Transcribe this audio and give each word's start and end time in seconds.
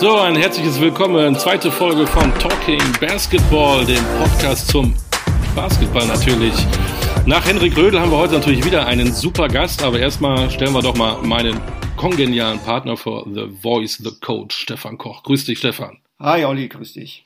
So, 0.00 0.16
ein 0.16 0.36
herzliches 0.36 0.80
Willkommen. 0.80 1.34
Zweite 1.34 1.72
Folge 1.72 2.06
von 2.06 2.32
Talking 2.38 2.80
Basketball, 3.00 3.84
dem 3.84 4.04
Podcast 4.16 4.68
zum 4.68 4.94
Basketball 5.56 6.06
natürlich. 6.06 6.54
Nach 7.26 7.44
Henrik 7.44 7.76
Rödel 7.76 7.98
haben 7.98 8.12
wir 8.12 8.18
heute 8.18 8.34
natürlich 8.34 8.64
wieder 8.64 8.86
einen 8.86 9.12
super 9.12 9.48
Gast, 9.48 9.82
aber 9.82 9.98
erstmal 9.98 10.52
stellen 10.52 10.72
wir 10.72 10.82
doch 10.82 10.94
mal 10.94 11.20
meinen 11.22 11.60
kongenialen 11.96 12.60
Partner 12.60 12.96
vor 12.96 13.26
The 13.28 13.48
Voice, 13.60 13.96
The 13.96 14.12
Coach, 14.20 14.56
Stefan 14.56 14.98
Koch. 14.98 15.24
Grüß 15.24 15.46
dich, 15.46 15.58
Stefan. 15.58 15.98
Hi, 16.20 16.44
Olli, 16.44 16.68
grüß 16.68 16.92
dich. 16.92 17.24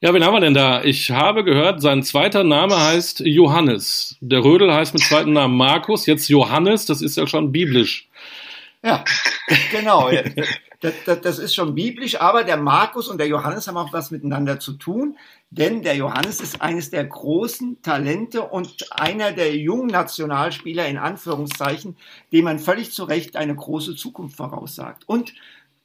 Ja, 0.00 0.14
wen 0.14 0.24
haben 0.24 0.32
wir 0.32 0.40
denn 0.40 0.54
da? 0.54 0.82
Ich 0.82 1.10
habe 1.10 1.44
gehört, 1.44 1.82
sein 1.82 2.02
zweiter 2.02 2.42
Name 2.42 2.80
heißt 2.80 3.20
Johannes. 3.20 4.16
Der 4.20 4.42
Rödel 4.42 4.72
heißt 4.72 4.94
mit 4.94 5.02
zweiten 5.02 5.34
Namen 5.34 5.58
Markus, 5.58 6.06
jetzt 6.06 6.30
Johannes, 6.30 6.86
das 6.86 7.02
ist 7.02 7.18
ja 7.18 7.26
schon 7.26 7.52
biblisch. 7.52 8.08
Ja, 8.82 9.04
genau. 9.70 10.10
Das, 10.80 10.92
das, 11.04 11.20
das, 11.22 11.38
ist 11.38 11.54
schon 11.54 11.74
biblisch, 11.74 12.20
aber 12.20 12.44
der 12.44 12.56
Markus 12.56 13.08
und 13.08 13.18
der 13.18 13.28
Johannes 13.28 13.66
haben 13.66 13.76
auch 13.76 13.92
was 13.92 14.10
miteinander 14.10 14.60
zu 14.60 14.74
tun, 14.74 15.16
denn 15.50 15.82
der 15.82 15.96
Johannes 15.96 16.40
ist 16.40 16.60
eines 16.60 16.90
der 16.90 17.04
großen 17.04 17.80
Talente 17.82 18.42
und 18.42 18.86
einer 18.90 19.32
der 19.32 19.56
jungen 19.56 19.86
Nationalspieler 19.86 20.86
in 20.86 20.98
Anführungszeichen, 20.98 21.96
dem 22.32 22.44
man 22.44 22.58
völlig 22.58 22.92
zu 22.92 23.04
Recht 23.04 23.36
eine 23.36 23.54
große 23.54 23.96
Zukunft 23.96 24.36
voraussagt. 24.36 25.04
Und 25.06 25.32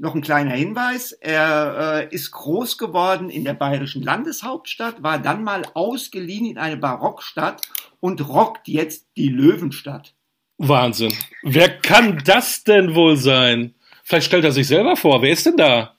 noch 0.01 0.15
ein 0.15 0.21
kleiner 0.21 0.53
Hinweis, 0.53 1.11
er 1.11 2.07
äh, 2.11 2.15
ist 2.15 2.31
groß 2.31 2.79
geworden 2.79 3.29
in 3.29 3.45
der 3.45 3.53
bayerischen 3.53 4.01
Landeshauptstadt, 4.01 5.03
war 5.03 5.19
dann 5.19 5.43
mal 5.43 5.61
ausgeliehen 5.75 6.47
in 6.47 6.57
eine 6.57 6.77
Barockstadt 6.77 7.61
und 7.99 8.27
rockt 8.27 8.67
jetzt 8.67 9.05
die 9.15 9.29
Löwenstadt. 9.29 10.15
Wahnsinn. 10.57 11.13
Wer 11.43 11.69
kann 11.69 12.21
das 12.25 12.63
denn 12.63 12.95
wohl 12.95 13.15
sein? 13.15 13.75
Vielleicht 14.11 14.27
stellt 14.27 14.43
er 14.43 14.51
sich 14.51 14.67
selber 14.67 14.97
vor. 14.97 15.21
Wer 15.21 15.31
ist 15.31 15.45
denn 15.45 15.55
da? 15.55 15.95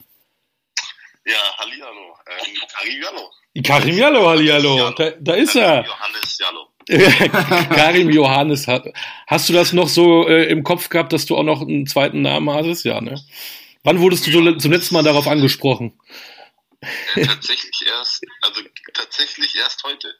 Ja, 1.25 1.57
Hallihallo. 1.57 2.15
Ähm, 2.27 2.57
Karim 2.71 3.02
Jallo. 3.02 3.30
Karim 3.65 3.96
Jallo, 3.96 4.29
Hallihallo. 4.29 4.91
Da, 4.91 5.13
da 5.13 5.32
ist 5.32 5.57
er. 5.57 5.82
Johannes 5.87 6.38
Jallo. 6.38 6.68
Karim 7.74 8.10
Johannes. 8.10 8.66
Hast 9.27 9.49
du 9.49 9.55
das 9.55 9.73
noch 9.73 9.88
so 9.88 10.29
äh, 10.29 10.45
im 10.51 10.63
Kopf 10.63 10.90
gehabt, 10.90 11.15
dass 11.15 11.24
du 11.24 11.38
auch 11.38 11.43
noch 11.43 11.63
einen 11.63 11.87
zweiten 11.87 12.21
Namen 12.21 12.51
hattest? 12.51 12.85
Ja, 12.85 13.01
ne? 13.01 13.18
Wann 13.83 13.99
wurdest 13.99 14.27
du 14.27 14.59
zum 14.59 14.73
letzten 14.73 14.95
Mal 14.95 15.05
darauf 15.05 15.27
angesprochen? 15.27 15.99
Ja, 17.15 17.24
tatsächlich 17.24 17.87
erst, 17.87 18.27
also 18.43 18.60
tatsächlich 18.93 19.57
erst 19.57 19.83
heute. 19.85 20.15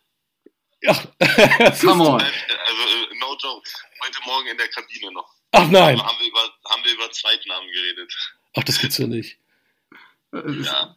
Ja, 0.81 0.95
come 1.79 2.05
on. 2.05 2.23
Also, 2.23 2.33
äh, 2.33 3.19
no 3.21 3.37
joke. 3.37 3.69
Heute 4.03 4.19
Morgen 4.25 4.49
in 4.49 4.57
der 4.57 4.69
Kabine 4.69 5.13
noch. 5.13 5.42
Ach 5.53 5.69
nein. 5.71 6.01
Haben 6.03 6.19
wir 6.21 6.29
über, 6.29 6.41
haben 6.71 6.85
wir 6.85 6.93
über 6.93 7.11
Zweitnamen 7.11 7.69
geredet. 7.71 8.13
Ach, 8.57 8.65
das 8.65 8.79
gibt's 8.81 8.99
ja 8.99 9.07
nicht. 9.07 9.39
Ja. 10.65 10.97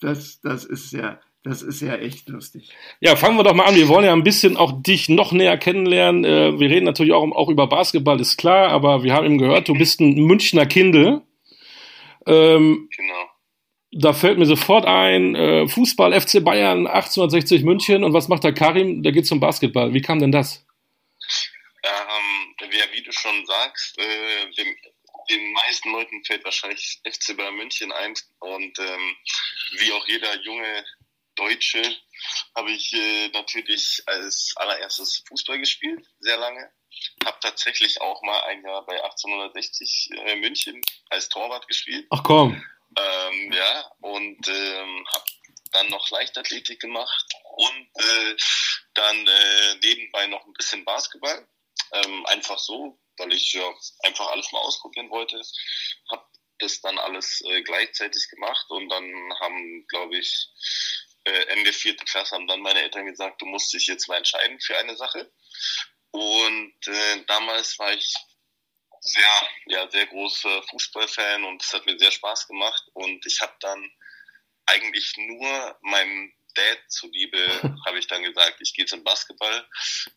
Das, 0.00 0.40
das 0.42 0.64
ist 0.64 0.92
ja, 0.92 1.18
das 1.42 1.62
ist 1.62 1.80
ja 1.80 1.96
echt 1.96 2.28
lustig. 2.28 2.70
Ja, 3.00 3.16
fangen 3.16 3.36
wir 3.36 3.42
doch 3.44 3.54
mal 3.54 3.64
an. 3.64 3.74
Wir 3.74 3.88
wollen 3.88 4.04
ja 4.04 4.12
ein 4.12 4.22
bisschen 4.22 4.56
auch 4.56 4.80
dich 4.82 5.08
noch 5.08 5.32
näher 5.32 5.56
kennenlernen. 5.58 6.24
Äh, 6.24 6.60
Wir 6.60 6.68
reden 6.70 6.84
natürlich 6.84 7.12
auch, 7.12 7.24
auch 7.32 7.48
über 7.48 7.66
Basketball, 7.66 8.20
ist 8.20 8.36
klar, 8.36 8.68
aber 8.68 9.02
wir 9.02 9.12
haben 9.14 9.24
eben 9.26 9.38
gehört, 9.38 9.66
du 9.68 9.72
bist 9.74 10.00
ein 10.00 10.14
Münchner 10.24 10.66
Kindel. 10.66 11.22
Ähm, 12.26 12.88
Genau. 12.96 13.30
da 13.92 14.12
fällt 14.12 14.38
mir 14.38 14.46
sofort 14.46 14.84
ein, 14.84 15.34
äh, 15.34 15.66
Fußball, 15.66 16.12
FC 16.20 16.44
Bayern, 16.44 16.86
1860 16.86 17.62
München. 17.64 18.04
Und 18.04 18.12
was 18.12 18.28
macht 18.28 18.44
der 18.44 18.52
Karim? 18.52 19.02
Der 19.02 19.12
geht 19.12 19.26
zum 19.26 19.40
Basketball. 19.40 19.94
Wie 19.94 20.02
kam 20.02 20.18
denn 20.18 20.32
das? 20.32 20.65
Ja, 22.72 22.92
wie 22.92 23.02
du 23.02 23.12
schon 23.12 23.46
sagst, 23.46 23.98
äh, 23.98 24.50
dem, 24.50 24.76
den 25.30 25.52
meisten 25.52 25.92
Leuten 25.92 26.24
fällt 26.24 26.44
wahrscheinlich 26.44 27.00
FC 27.04 27.36
Bayern 27.36 27.54
München 27.54 27.92
ein 27.92 28.14
und 28.40 28.78
ähm, 28.78 29.16
wie 29.78 29.92
auch 29.92 30.06
jeder 30.08 30.40
junge 30.42 30.84
Deutsche 31.36 31.82
habe 32.54 32.70
ich 32.72 32.92
äh, 32.92 33.28
natürlich 33.28 34.02
als 34.06 34.54
allererstes 34.56 35.22
Fußball 35.28 35.58
gespielt, 35.58 36.06
sehr 36.20 36.38
lange. 36.38 36.70
Habe 37.24 37.38
tatsächlich 37.40 38.00
auch 38.00 38.22
mal 38.22 38.40
ein 38.44 38.62
Jahr 38.64 38.84
bei 38.86 39.02
1860 39.04 40.10
äh, 40.12 40.36
München 40.36 40.80
als 41.10 41.28
Torwart 41.28 41.68
gespielt. 41.68 42.06
Ach 42.10 42.22
komm. 42.22 42.62
Ähm, 42.98 43.52
ja, 43.52 43.90
und 44.00 44.48
ähm, 44.48 45.06
habe 45.12 45.24
dann 45.72 45.88
noch 45.90 46.10
Leichtathletik 46.10 46.80
gemacht 46.80 47.26
und 47.56 47.88
äh, 48.02 48.36
dann 48.94 49.26
äh, 49.26 49.74
nebenbei 49.82 50.26
noch 50.28 50.46
ein 50.46 50.54
bisschen 50.54 50.84
Basketball. 50.84 51.46
Ähm, 51.92 52.26
einfach 52.26 52.58
so, 52.58 52.98
weil 53.16 53.32
ich 53.32 53.52
ja 53.52 53.74
einfach 54.04 54.28
alles 54.28 54.50
mal 54.52 54.60
ausprobieren 54.60 55.10
wollte. 55.10 55.40
Hab 56.10 56.28
das 56.58 56.80
dann 56.80 56.98
alles 56.98 57.42
äh, 57.46 57.62
gleichzeitig 57.62 58.28
gemacht 58.30 58.66
und 58.70 58.88
dann 58.88 59.32
haben, 59.40 59.86
glaube 59.88 60.16
ich, 60.18 60.48
äh, 61.24 61.46
Ende 61.48 61.72
vierte 61.72 62.04
Klasse 62.04 62.34
haben 62.34 62.46
dann 62.46 62.60
meine 62.60 62.82
Eltern 62.82 63.06
gesagt, 63.06 63.42
du 63.42 63.46
musst 63.46 63.72
dich 63.72 63.86
jetzt 63.86 64.08
mal 64.08 64.16
entscheiden 64.16 64.60
für 64.60 64.78
eine 64.78 64.96
Sache. 64.96 65.30
Und 66.12 66.86
äh, 66.86 67.24
damals 67.26 67.78
war 67.78 67.92
ich 67.92 68.14
sehr, 69.00 69.48
ja, 69.66 69.90
sehr 69.90 70.06
großer 70.06 70.62
Fußballfan 70.64 71.44
und 71.44 71.62
es 71.62 71.72
hat 71.72 71.84
mir 71.86 71.98
sehr 71.98 72.10
Spaß 72.10 72.46
gemacht. 72.48 72.82
Und 72.94 73.24
ich 73.26 73.40
habe 73.40 73.54
dann 73.60 73.90
eigentlich 74.66 75.14
nur 75.16 75.78
meinem 75.82 76.32
Dad 76.56 76.78
zuliebe, 76.88 77.38
habe 77.86 77.98
ich 77.98 78.06
dann 78.06 78.22
gesagt, 78.22 78.60
ich 78.60 78.74
gehe 78.74 78.86
zum 78.86 79.04
Basketball, 79.04 79.66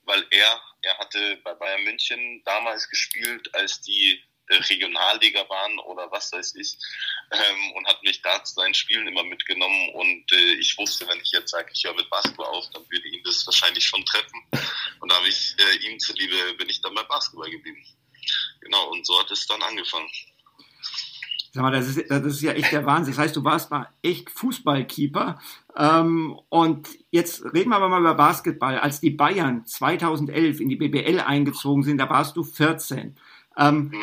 weil 0.03 0.25
er, 0.31 0.61
er 0.81 0.97
hatte 0.97 1.37
bei 1.43 1.53
Bayern 1.53 1.83
München 1.83 2.41
damals 2.45 2.89
gespielt, 2.89 3.53
als 3.53 3.81
die 3.81 4.23
äh, 4.47 4.55
Regionalliga 4.55 5.47
waren 5.49 5.77
oder 5.79 6.09
was 6.11 6.31
weiß 6.31 6.55
ich, 6.55 6.75
ähm, 7.31 7.71
und 7.73 7.87
hat 7.87 8.01
mich 8.03 8.21
da 8.21 8.43
zu 8.43 8.55
seinen 8.55 8.73
Spielen 8.73 9.07
immer 9.07 9.23
mitgenommen. 9.23 9.89
Und 9.93 10.31
äh, 10.31 10.53
ich 10.55 10.77
wusste, 10.77 11.07
wenn 11.07 11.21
ich 11.21 11.31
jetzt 11.31 11.51
sage, 11.51 11.69
ich 11.73 11.83
höre 11.83 11.93
mit 11.93 12.09
Basketball 12.09 12.47
auf, 12.47 12.69
dann 12.71 12.83
würde 12.89 13.07
ihn 13.09 13.23
das 13.23 13.45
wahrscheinlich 13.45 13.85
schon 13.85 14.05
treffen. 14.05 14.43
Und 15.01 15.11
da 15.11 15.15
habe 15.15 15.29
ich 15.29 15.55
äh, 15.59 15.75
ihm 15.87 15.99
zuliebe, 15.99 16.53
bin 16.55 16.69
ich 16.69 16.81
dann 16.81 16.95
bei 16.95 17.03
Basketball 17.03 17.49
geblieben. 17.49 17.85
Genau, 18.61 18.89
und 18.89 19.05
so 19.05 19.17
hat 19.19 19.31
es 19.31 19.47
dann 19.47 19.61
angefangen. 19.63 20.09
Sag 21.51 21.63
mal, 21.63 21.71
das 21.71 21.87
ist, 21.87 22.09
das 22.09 22.25
ist 22.25 22.41
ja 22.41 22.51
echt 22.51 22.71
der 22.71 22.85
Wahnsinn. 22.85 23.13
Das 23.13 23.23
heißt, 23.23 23.35
du 23.35 23.43
warst 23.43 23.71
mal 23.71 23.87
echt 24.03 24.29
Fußballkeeper. 24.29 25.39
Ähm, 25.75 26.39
und 26.49 26.87
jetzt 27.11 27.43
reden 27.53 27.69
wir 27.69 27.77
aber 27.77 27.89
mal 27.89 28.01
über 28.01 28.13
Basketball. 28.15 28.77
Als 28.79 29.01
die 29.01 29.09
Bayern 29.09 29.65
2011 29.65 30.59
in 30.59 30.69
die 30.69 30.75
BBL 30.75 31.19
eingezogen 31.19 31.83
sind, 31.83 31.97
da 31.97 32.09
warst 32.09 32.35
du 32.37 32.43
14. 32.43 33.15
Ähm, 33.57 33.91
Ja. 33.93 33.99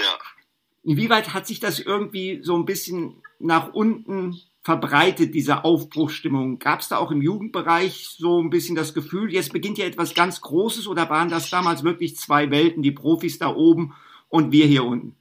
inwieweit 0.82 1.34
hat 1.34 1.46
sich 1.46 1.60
das 1.60 1.78
irgendwie 1.80 2.40
so 2.42 2.56
ein 2.56 2.64
bisschen 2.64 3.22
nach 3.38 3.72
unten 3.74 4.40
verbreitet, 4.62 5.32
diese 5.34 5.64
Aufbruchsstimmung? 5.64 6.58
Gab 6.58 6.80
es 6.80 6.88
da 6.88 6.98
auch 6.98 7.12
im 7.12 7.22
Jugendbereich 7.22 8.08
so 8.18 8.42
ein 8.42 8.50
bisschen 8.50 8.74
das 8.74 8.94
Gefühl, 8.94 9.32
jetzt 9.32 9.52
beginnt 9.52 9.78
ja 9.78 9.86
etwas 9.86 10.14
ganz 10.14 10.40
Großes 10.40 10.88
oder 10.88 11.08
waren 11.08 11.28
das 11.28 11.48
damals 11.50 11.84
wirklich 11.84 12.16
zwei 12.16 12.50
Welten, 12.50 12.82
die 12.82 12.90
Profis 12.90 13.38
da 13.38 13.54
oben 13.54 13.94
und 14.28 14.50
wir 14.50 14.66
hier 14.66 14.84
unten? 14.84 15.14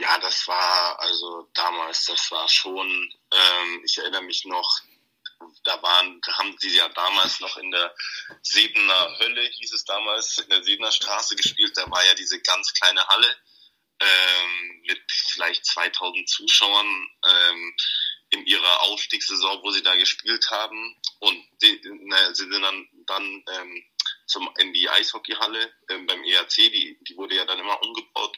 Ja, 0.00 0.18
das 0.18 0.46
war 0.46 1.00
also 1.00 1.48
damals, 1.54 2.04
das 2.04 2.30
war 2.30 2.48
schon, 2.48 2.86
ähm, 3.32 3.82
ich 3.84 3.96
erinnere 3.96 4.22
mich 4.22 4.44
noch, 4.44 4.80
da 5.64 5.82
waren, 5.82 6.20
haben 6.32 6.56
sie 6.58 6.76
ja 6.76 6.88
damals 6.90 7.40
noch 7.40 7.56
in 7.56 7.70
der 7.70 7.94
Sedener 8.42 9.18
Hölle, 9.18 9.42
hieß 9.42 9.72
es 9.72 9.84
damals, 9.84 10.38
in 10.38 10.50
der 10.50 10.62
Sedener 10.62 10.92
Straße 10.92 11.36
gespielt, 11.36 11.76
da 11.76 11.90
war 11.90 12.04
ja 12.04 12.14
diese 12.14 12.40
ganz 12.40 12.74
kleine 12.74 13.06
Halle 13.06 13.36
ähm, 14.00 14.82
mit 14.86 15.00
vielleicht 15.08 15.64
2000 15.64 16.28
Zuschauern 16.28 17.08
ähm, 17.28 17.76
in 18.30 18.46
ihrer 18.46 18.82
Aufstiegssaison, 18.82 19.62
wo 19.62 19.70
sie 19.70 19.82
da 19.82 19.94
gespielt 19.94 20.50
haben. 20.50 21.00
Und 21.20 21.42
die, 21.62 21.80
na, 22.04 22.34
sie 22.34 22.50
sind 22.50 22.62
dann, 22.62 22.88
dann 23.06 23.44
ähm, 23.52 23.84
zum, 24.26 24.50
in 24.58 24.72
die 24.72 24.88
Eishockeyhalle 24.88 25.72
ähm, 25.88 26.06
beim 26.06 26.22
ERC, 26.24 26.54
die, 26.56 26.98
die 27.02 27.16
wurde 27.16 27.36
ja 27.36 27.44
dann 27.44 27.58
immer 27.58 27.80
umgebaut 27.82 28.36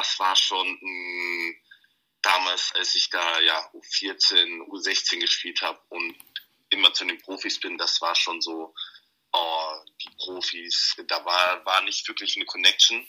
das 0.00 0.18
war 0.18 0.34
schon 0.34 0.78
mh, 0.80 1.54
damals, 2.22 2.72
als 2.74 2.94
ich 2.94 3.10
da 3.10 3.40
ja 3.40 3.70
U14, 3.74 4.66
U16 4.68 5.20
gespielt 5.20 5.60
habe 5.60 5.78
und 5.90 6.16
immer 6.70 6.92
zu 6.94 7.04
den 7.04 7.20
Profis 7.20 7.60
bin, 7.60 7.76
das 7.76 8.00
war 8.00 8.14
schon 8.14 8.40
so, 8.40 8.74
oh, 9.32 9.74
die 10.00 10.10
Profis, 10.16 10.96
da 11.06 11.22
war, 11.24 11.64
war 11.66 11.82
nicht 11.82 12.08
wirklich 12.08 12.36
eine 12.36 12.46
Connection. 12.46 13.06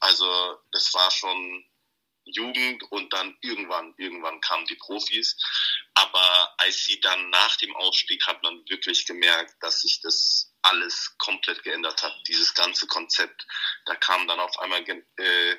Also 0.00 0.58
das 0.72 0.92
war 0.92 1.10
schon 1.10 1.64
Jugend 2.26 2.82
und 2.90 3.12
dann 3.12 3.36
irgendwann, 3.40 3.94
irgendwann 3.96 4.40
kamen 4.42 4.66
die 4.66 4.76
Profis. 4.76 5.36
Aber 5.94 6.54
als 6.58 6.84
sie 6.84 7.00
dann 7.00 7.30
nach 7.30 7.56
dem 7.56 7.74
Ausstieg 7.76 8.26
hat 8.26 8.42
man 8.42 8.68
wirklich 8.68 9.06
gemerkt, 9.06 9.54
dass 9.62 9.80
sich 9.80 10.00
das 10.02 10.52
alles 10.62 11.14
komplett 11.18 11.62
geändert 11.62 12.02
hat, 12.02 12.14
dieses 12.26 12.54
ganze 12.54 12.86
Konzept. 12.86 13.46
Da 13.84 13.94
kamen 13.96 14.26
dann 14.26 14.40
auf 14.40 14.58
einmal 14.58 14.80
äh, 14.88 15.56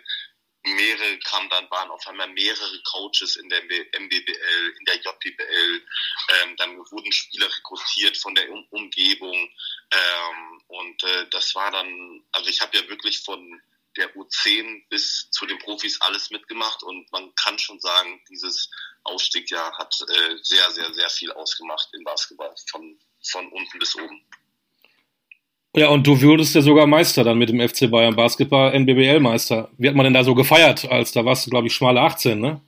mehrere 0.66 1.20
kamen 1.20 1.50
dann, 1.50 1.70
waren 1.70 1.90
auf 1.90 2.08
einmal 2.08 2.30
mehrere 2.30 2.82
Coaches 2.84 3.36
in 3.36 3.50
der 3.50 3.64
MBBL, 3.64 4.74
in 4.80 4.86
der 4.86 4.96
JBL, 4.96 5.88
ähm, 6.30 6.56
dann 6.58 6.78
wurden 6.78 7.12
Spieler 7.12 7.48
rekrutiert 7.48 8.18
von 8.18 8.36
der 8.36 8.50
um 8.52 8.66
Umgebung 8.70 9.36
ähm, 9.92 10.62
und 10.68 11.04
äh, 11.04 11.28
das 11.30 11.56
war 11.56 11.72
dann, 11.72 12.24
also 12.32 12.50
ich 12.50 12.62
habe 12.62 12.78
ja 12.78 12.88
wirklich 12.90 13.20
von 13.20 13.62
der 13.98 14.14
U10 14.16 14.88
bis 14.90 15.30
zu 15.32 15.46
den 15.46 15.58
Profis 15.60 16.02
alles 16.02 16.30
mitgemacht 16.30 16.84
und 16.84 17.10
man 17.12 17.34
kann 17.36 17.58
schon 17.58 17.80
sagen, 17.80 18.22
dieses 18.30 18.70
Ausstiegjahr 19.04 19.78
hat 19.78 19.96
äh, 20.02 20.38
sehr, 20.42 20.72
sehr, 20.72 20.94
sehr 20.94 21.10
viel 21.10 21.32
ausgemacht 21.32 21.90
im 21.94 22.04
Basketball, 22.04 22.54
von, 22.70 23.00
von 23.24 23.48
unten 23.52 23.80
bis 23.80 23.96
oben. 23.96 24.26
Ja, 25.76 25.90
und 25.90 26.08
du 26.08 26.22
würdest 26.22 26.56
ja 26.56 26.62
sogar 26.62 26.88
Meister 26.88 27.26
dann 27.26 27.38
mit 27.38 27.50
dem 27.50 27.60
FC 27.60 27.92
Bayern 27.92 28.16
Basketball, 28.16 28.74
NBBL-Meister. 28.74 29.70
Wie 29.78 29.90
hat 29.90 29.96
man 29.96 30.06
denn 30.06 30.14
da 30.14 30.24
so 30.24 30.34
gefeiert, 30.34 30.90
als 30.90 31.12
da 31.12 31.26
warst 31.26 31.46
du, 31.46 31.50
glaube 31.50 31.68
ich, 31.68 31.74
schmale 31.74 32.00
18, 32.00 32.40
ne? 32.40 32.62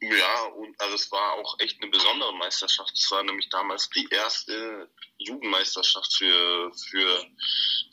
Ja, 0.00 0.42
und 0.56 0.80
also 0.80 0.94
es 0.96 1.12
war 1.12 1.34
auch 1.34 1.58
echt 1.60 1.80
eine 1.80 1.90
besondere 1.90 2.34
Meisterschaft. 2.36 2.92
Es 2.96 3.08
war 3.12 3.22
nämlich 3.22 3.48
damals 3.50 3.88
die 3.90 4.08
erste 4.10 4.88
Jugendmeisterschaft 5.18 6.16
für, 6.16 6.72
für, 6.90 7.24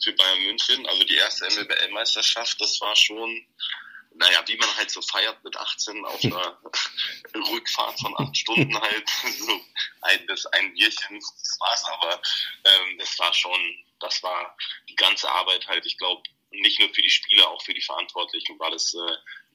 für 0.02 0.12
Bayern 0.12 0.42
München, 0.44 0.86
also 0.86 1.04
die 1.04 1.16
erste 1.16 1.46
NBBL-Meisterschaft. 1.46 2.60
Das 2.60 2.80
war 2.80 2.96
schon, 2.96 3.46
naja, 4.18 4.42
wie 4.46 4.56
man 4.56 4.76
halt 4.76 4.90
so 4.90 5.00
feiert 5.02 5.42
mit 5.44 5.56
18 5.56 6.04
auf 6.04 6.20
einer 6.24 6.58
Rückfahrt 7.52 7.98
von 8.00 8.14
acht 8.18 8.36
Stunden 8.36 8.80
halt, 8.80 9.08
so 9.38 9.60
ein, 10.02 10.26
das 10.26 10.46
ein 10.46 10.72
Bierchen, 10.74 11.18
das 11.18 11.58
war's, 11.60 11.84
aber 11.84 12.20
ähm, 12.64 12.98
das 12.98 13.18
war 13.18 13.32
schon, 13.32 13.60
das 14.00 14.22
war 14.22 14.56
die 14.88 14.96
ganze 14.96 15.30
Arbeit 15.30 15.66
halt, 15.68 15.86
ich 15.86 15.98
glaube, 15.98 16.22
nicht 16.50 16.78
nur 16.78 16.88
für 16.94 17.02
die 17.02 17.10
Spieler, 17.10 17.48
auch 17.48 17.62
für 17.62 17.74
die 17.74 17.82
Verantwortlichen 17.82 18.58
war 18.58 18.70
das 18.70 18.94
äh, 18.94 18.98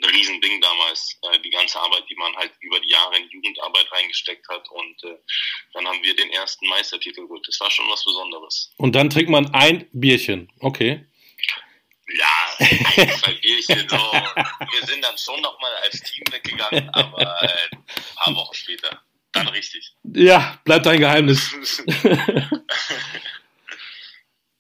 ein 0.04 0.10
Riesending 0.10 0.62
damals, 0.62 1.18
äh, 1.24 1.40
die 1.40 1.50
ganze 1.50 1.80
Arbeit, 1.80 2.04
die 2.10 2.16
man 2.16 2.36
halt 2.36 2.52
über 2.60 2.80
die 2.80 2.90
Jahre 2.90 3.18
in 3.18 3.30
Jugendarbeit 3.30 3.92
reingesteckt 3.92 4.48
hat. 4.50 4.70
Und 4.70 5.04
äh, 5.04 5.18
dann 5.74 5.88
haben 5.88 6.04
wir 6.04 6.16
den 6.16 6.30
ersten 6.32 6.68
Meistertitel 6.68 7.22
geholt. 7.22 7.48
Das 7.48 7.60
war 7.60 7.72
schon 7.72 7.90
was 7.90 8.04
Besonderes. 8.04 8.74
Und 8.78 8.94
dann 8.94 9.10
trinkt 9.10 9.30
man 9.30 9.54
ein 9.54 9.88
Bierchen, 9.94 10.52
okay. 10.60 11.06
Ja, 12.14 12.51
zwei 12.66 13.34
Bierchen. 13.42 13.90
So. 13.90 13.98
Wir 13.98 14.88
sind 14.88 15.04
dann 15.04 15.18
schon 15.18 15.42
nochmal 15.42 15.72
als 15.84 16.02
Team 16.02 16.24
weggegangen, 16.32 16.90
aber 16.94 17.44
äh, 17.44 17.76
ein 17.76 17.84
paar 18.16 18.36
Wochen 18.36 18.54
später. 18.54 19.02
Dann 19.32 19.48
richtig. 19.48 19.96
Ja, 20.04 20.60
bleibt 20.64 20.88
ein 20.88 21.00
Geheimnis. 21.00 21.56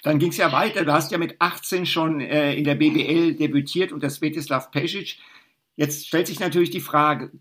Dann 0.03 0.18
ging 0.18 0.30
es 0.30 0.38
ja 0.38 0.51
weiter. 0.51 0.83
Du 0.83 0.94
hast 0.94 1.12
ja 1.12 1.18
mit 1.18 1.36
18 1.39 1.86
schon 1.86 2.21
äh, 2.21 2.56
in 2.56 2.63
der 2.63 2.75
BBL 2.75 3.36
debütiert 3.36 3.92
unter 3.92 4.09
Svetislav 4.09 4.71
Pesic. 4.71 5.18
Jetzt 5.75 6.07
stellt 6.07 6.27
sich 6.27 6.39
natürlich 6.39 6.71
die 6.71 6.81
Frage, 6.81 7.31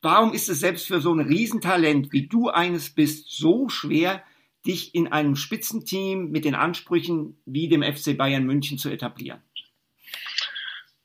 warum 0.00 0.32
ist 0.32 0.48
es 0.48 0.60
selbst 0.60 0.86
für 0.86 1.00
so 1.00 1.12
ein 1.12 1.20
Riesentalent, 1.20 2.12
wie 2.12 2.26
du 2.26 2.48
eines 2.48 2.90
bist, 2.90 3.30
so 3.30 3.68
schwer, 3.68 4.24
dich 4.66 4.94
in 4.94 5.08
einem 5.08 5.36
Spitzenteam 5.36 6.30
mit 6.30 6.44
den 6.44 6.54
Ansprüchen 6.54 7.40
wie 7.44 7.68
dem 7.68 7.82
FC 7.82 8.16
Bayern 8.16 8.44
München 8.44 8.78
zu 8.78 8.88
etablieren? 8.90 9.42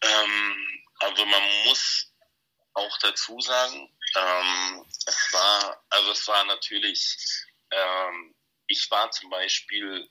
Ähm, 0.02 0.84
also 1.00 1.25
man 1.25 1.42
muss 1.68 2.14
auch 2.74 2.90
dazu 3.03 3.39
sagen, 3.39 3.94
ähm, 4.15 4.86
es 5.06 5.33
war, 5.33 5.83
also 5.89 6.12
es 6.12 6.27
war 6.27 6.44
natürlich, 6.45 7.18
ähm, 7.71 8.36
ich 8.68 8.89
war 8.92 9.12
zum 9.12 9.30
Beispiel 9.30 10.09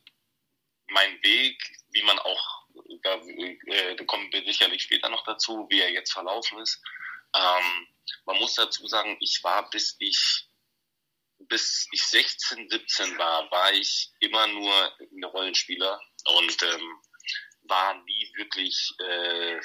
mein 0.89 1.23
Weg, 1.23 1.63
wie 1.91 2.03
man 2.03 2.19
auch, 2.19 2.67
da, 3.03 3.15
äh, 3.15 3.97
da 3.97 4.05
kommen 4.05 4.33
wir 4.33 4.45
sicherlich 4.45 4.83
später 4.83 5.09
noch 5.09 5.25
dazu, 5.25 5.67
wie 5.71 5.81
er 5.81 5.91
jetzt 5.91 6.13
verlaufen 6.13 6.59
ist. 6.59 6.83
Ähm, 7.35 7.89
man 8.25 8.37
muss 8.39 8.55
dazu 8.55 8.87
sagen, 8.87 9.17
ich 9.21 9.43
war 9.43 9.71
bis 9.71 9.97
ich 9.99 10.47
bis 11.49 11.89
ich 11.93 12.03
16, 12.03 12.69
17 12.69 13.19
war, 13.19 13.51
war 13.51 13.73
ich 13.73 14.13
immer 14.21 14.47
nur 14.47 14.97
ein 15.01 15.25
Rollenspieler 15.25 16.01
und 16.25 16.63
ähm, 16.63 17.01
war 17.63 17.95
nie 18.03 18.33
wirklich, 18.37 18.93
äh, 18.99 19.61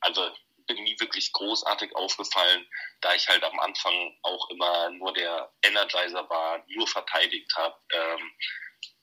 also 0.00 0.34
bin 0.66 0.82
nie 0.82 0.98
wirklich 1.00 1.32
großartig 1.32 1.94
aufgefallen, 1.96 2.66
da 3.00 3.14
ich 3.14 3.28
halt 3.28 3.44
am 3.44 3.58
Anfang 3.60 4.16
auch 4.22 4.50
immer 4.50 4.90
nur 4.90 5.12
der 5.12 5.52
Energizer 5.62 6.28
war, 6.28 6.64
nur 6.68 6.86
verteidigt 6.86 7.52
habe. 7.56 7.76
Ähm, 7.92 8.36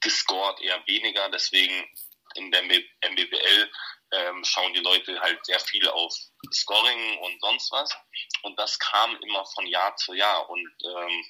gescored 0.00 0.60
eher 0.60 0.82
weniger. 0.86 1.28
Deswegen 1.30 1.88
in 2.34 2.50
der 2.50 2.62
MBBL 2.62 3.70
ähm, 4.12 4.44
schauen 4.44 4.74
die 4.74 4.80
Leute 4.80 5.18
halt 5.20 5.44
sehr 5.46 5.60
viel 5.60 5.88
auf 5.88 6.14
Scoring 6.52 7.18
und 7.18 7.40
sonst 7.40 7.72
was. 7.72 7.96
Und 8.42 8.58
das 8.58 8.78
kam 8.78 9.16
immer 9.22 9.44
von 9.54 9.66
Jahr 9.66 9.96
zu 9.96 10.12
Jahr. 10.14 10.48
Und 10.50 10.72
ähm, 10.84 11.24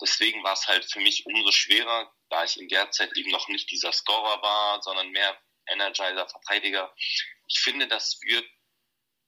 deswegen 0.00 0.42
war 0.44 0.52
es 0.52 0.66
halt 0.66 0.84
für 0.84 1.00
mich 1.00 1.26
umso 1.26 1.50
schwerer, 1.50 2.12
da 2.28 2.44
ich 2.44 2.60
in 2.60 2.68
der 2.68 2.90
Zeit 2.90 3.16
eben 3.16 3.30
noch 3.30 3.48
nicht 3.48 3.70
dieser 3.70 3.92
Scorer 3.92 4.40
war, 4.42 4.82
sondern 4.82 5.10
mehr 5.10 5.36
Energizer, 5.66 6.28
Verteidiger. 6.28 6.94
Ich 7.48 7.60
finde, 7.60 7.88
das 7.88 8.18
wird 8.22 8.46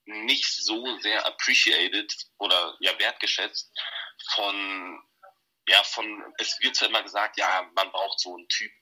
nicht 0.04 0.46
so 0.46 0.98
sehr 1.00 1.24
appreciated 1.26 2.12
oder 2.38 2.76
ja 2.80 2.98
wertgeschätzt 2.98 3.70
von 4.34 5.02
ja 5.68 5.82
von 5.84 6.34
es 6.38 6.58
wird 6.60 6.76
zwar 6.76 6.88
immer 6.88 7.02
gesagt, 7.02 7.38
ja, 7.38 7.70
man 7.74 7.90
braucht 7.92 8.18
so 8.20 8.34
einen 8.34 8.48
Typ 8.48 8.72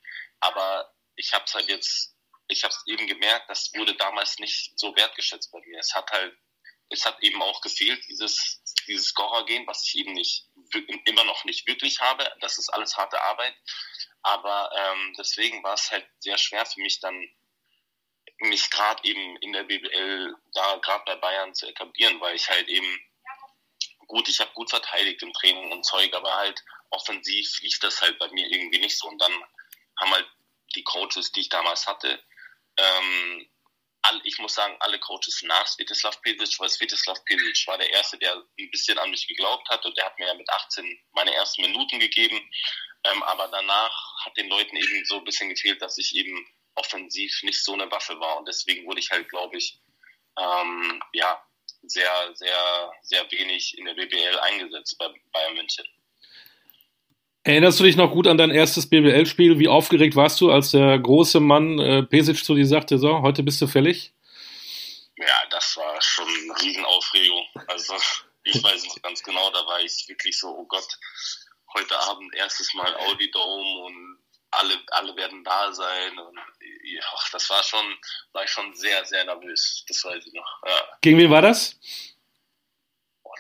aber 0.40 0.92
ich 1.16 1.32
habe 1.32 1.44
es 1.46 1.54
halt 1.54 1.68
jetzt, 1.68 2.16
ich 2.48 2.62
habe 2.64 2.72
es 2.72 2.82
eben 2.86 3.06
gemerkt, 3.06 3.50
das 3.50 3.70
wurde 3.74 3.94
damals 3.96 4.38
nicht 4.38 4.78
so 4.78 4.94
wertgeschätzt 4.94 5.50
bei 5.50 5.60
mir. 5.60 5.78
Es 5.78 5.94
hat 5.94 6.10
halt, 6.10 6.36
es 6.90 7.04
hat 7.04 7.22
eben 7.22 7.42
auch 7.42 7.60
gefehlt, 7.60 8.02
dieses, 8.08 8.62
dieses 8.86 9.08
Scorer-Gehen, 9.08 9.66
was 9.66 9.86
ich 9.86 9.96
eben 9.96 10.12
nicht, 10.12 10.46
immer 11.04 11.24
noch 11.24 11.44
nicht 11.44 11.66
wirklich 11.66 12.00
habe. 12.00 12.30
Das 12.40 12.58
ist 12.58 12.70
alles 12.70 12.96
harte 12.96 13.20
Arbeit. 13.20 13.54
Aber 14.22 14.70
ähm, 14.74 15.14
deswegen 15.18 15.62
war 15.62 15.74
es 15.74 15.90
halt 15.90 16.08
sehr 16.20 16.38
schwer 16.38 16.64
für 16.64 16.80
mich 16.80 17.00
dann, 17.00 17.28
mich 18.40 18.70
gerade 18.70 19.02
eben 19.04 19.36
in 19.38 19.52
der 19.52 19.64
BBL, 19.64 20.34
da 20.54 20.76
gerade 20.76 21.04
bei 21.04 21.16
Bayern 21.16 21.54
zu 21.54 21.66
etablieren, 21.66 22.20
weil 22.20 22.36
ich 22.36 22.48
halt 22.48 22.68
eben 22.68 23.00
gut, 24.06 24.28
ich 24.28 24.40
habe 24.40 24.50
gut 24.54 24.70
verteidigt 24.70 25.22
im 25.22 25.32
Training 25.32 25.70
und 25.70 25.84
Zeug, 25.84 26.12
aber 26.14 26.34
halt 26.34 26.64
offensiv 26.90 27.60
lief 27.60 27.78
das 27.80 28.00
halt 28.00 28.18
bei 28.18 28.28
mir 28.30 28.46
irgendwie 28.50 28.78
nicht 28.78 28.98
so. 28.98 29.08
Und 29.08 29.18
dann 29.18 29.32
haben 29.98 30.12
halt 30.12 30.28
die 30.74 30.84
Coaches, 30.84 31.32
die 31.32 31.40
ich 31.40 31.48
damals 31.48 31.86
hatte, 31.86 32.22
ähm, 32.76 33.48
all, 34.02 34.20
ich 34.24 34.38
muss 34.38 34.54
sagen, 34.54 34.76
alle 34.80 34.98
Coaches 34.98 35.42
nach 35.42 35.66
Svetislav 35.66 36.20
Pesic, 36.22 36.58
weil 36.58 36.68
Svetislav 36.68 37.22
Pesic 37.24 37.66
war 37.66 37.78
der 37.78 37.90
Erste, 37.90 38.18
der 38.18 38.34
ein 38.34 38.70
bisschen 38.70 38.98
an 38.98 39.10
mich 39.10 39.26
geglaubt 39.26 39.68
hat 39.68 39.84
und 39.84 39.96
der 39.96 40.06
hat 40.06 40.18
mir 40.18 40.26
ja 40.26 40.34
mit 40.34 40.48
18 40.48 41.00
meine 41.12 41.34
ersten 41.34 41.62
Minuten 41.62 42.00
gegeben. 42.00 42.40
Ähm, 43.04 43.22
aber 43.24 43.48
danach 43.48 44.24
hat 44.24 44.36
den 44.36 44.48
Leuten 44.48 44.76
eben 44.76 45.04
so 45.04 45.18
ein 45.18 45.24
bisschen 45.24 45.48
gefehlt, 45.48 45.82
dass 45.82 45.98
ich 45.98 46.14
eben 46.14 46.46
offensiv 46.78 47.42
nicht 47.42 47.62
so 47.62 47.74
eine 47.74 47.90
Waffe 47.90 48.18
war. 48.20 48.38
Und 48.38 48.48
deswegen 48.48 48.86
wurde 48.86 49.00
ich 49.00 49.10
halt, 49.10 49.28
glaube 49.28 49.56
ich, 49.56 49.80
ähm, 50.38 51.02
ja, 51.12 51.42
sehr, 51.82 52.10
sehr, 52.34 52.92
sehr 53.02 53.30
wenig 53.30 53.76
in 53.78 53.84
der 53.84 53.94
BBL 53.94 54.38
eingesetzt 54.40 54.96
bei 54.98 55.08
Bayern 55.32 55.54
München. 55.54 55.84
Erinnerst 57.44 57.80
du 57.80 57.84
dich 57.84 57.96
noch 57.96 58.10
gut 58.10 58.26
an 58.26 58.36
dein 58.36 58.50
erstes 58.50 58.90
BBL-Spiel? 58.90 59.58
Wie 59.58 59.68
aufgeregt 59.68 60.16
warst 60.16 60.40
du, 60.40 60.50
als 60.50 60.72
der 60.72 60.98
große 60.98 61.40
Mann 61.40 61.78
äh, 61.78 62.02
Pesic 62.02 62.44
zu 62.44 62.54
dir 62.54 62.66
sagte, 62.66 62.98
so, 62.98 63.22
heute 63.22 63.42
bist 63.42 63.60
du 63.62 63.66
fällig? 63.66 64.12
Ja, 65.16 65.36
das 65.50 65.76
war 65.76 66.00
schon 66.02 66.28
eine 66.28 66.60
Riesenaufregung. 66.60 67.46
Also 67.66 67.94
ich 68.44 68.62
weiß 68.62 68.84
noch 68.86 69.02
ganz 69.02 69.22
genau, 69.22 69.50
da 69.50 69.66
war 69.66 69.80
ich 69.80 70.04
wirklich 70.08 70.38
so, 70.38 70.48
oh 70.48 70.66
Gott, 70.66 70.86
heute 71.74 71.98
Abend 72.00 72.34
erstes 72.34 72.72
Mal 72.74 72.94
Audi 72.96 73.30
Dome 73.30 73.84
und 73.86 74.18
alle, 74.50 74.74
alle 74.88 75.16
werden 75.16 75.44
da 75.44 75.72
sein. 75.72 76.18
Und 76.18 76.36
ja, 76.84 77.02
das 77.32 77.50
war 77.50 77.62
schon, 77.62 77.84
war 78.32 78.44
ich 78.44 78.50
schon 78.50 78.74
sehr, 78.74 79.04
sehr 79.04 79.24
nervös. 79.24 79.84
Das 79.88 80.04
weiß 80.04 80.26
ich 80.26 80.32
noch. 80.32 80.62
Ja. 80.66 80.98
Gegen 81.00 81.18
wen 81.18 81.30
war 81.30 81.42
das? 81.42 81.78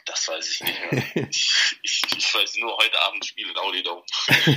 Das 0.04 0.28
weiß 0.28 0.50
ich 0.50 0.60
nicht 0.62 0.92
mehr. 0.92 1.28
ich, 1.30 1.78
ich, 1.82 2.02
ich, 2.16 2.34
weiß 2.34 2.56
nur, 2.58 2.76
heute 2.76 3.00
Abend 3.02 3.24
spielt 3.26 3.58
Audi 3.58 3.82
Dome. 3.82 4.02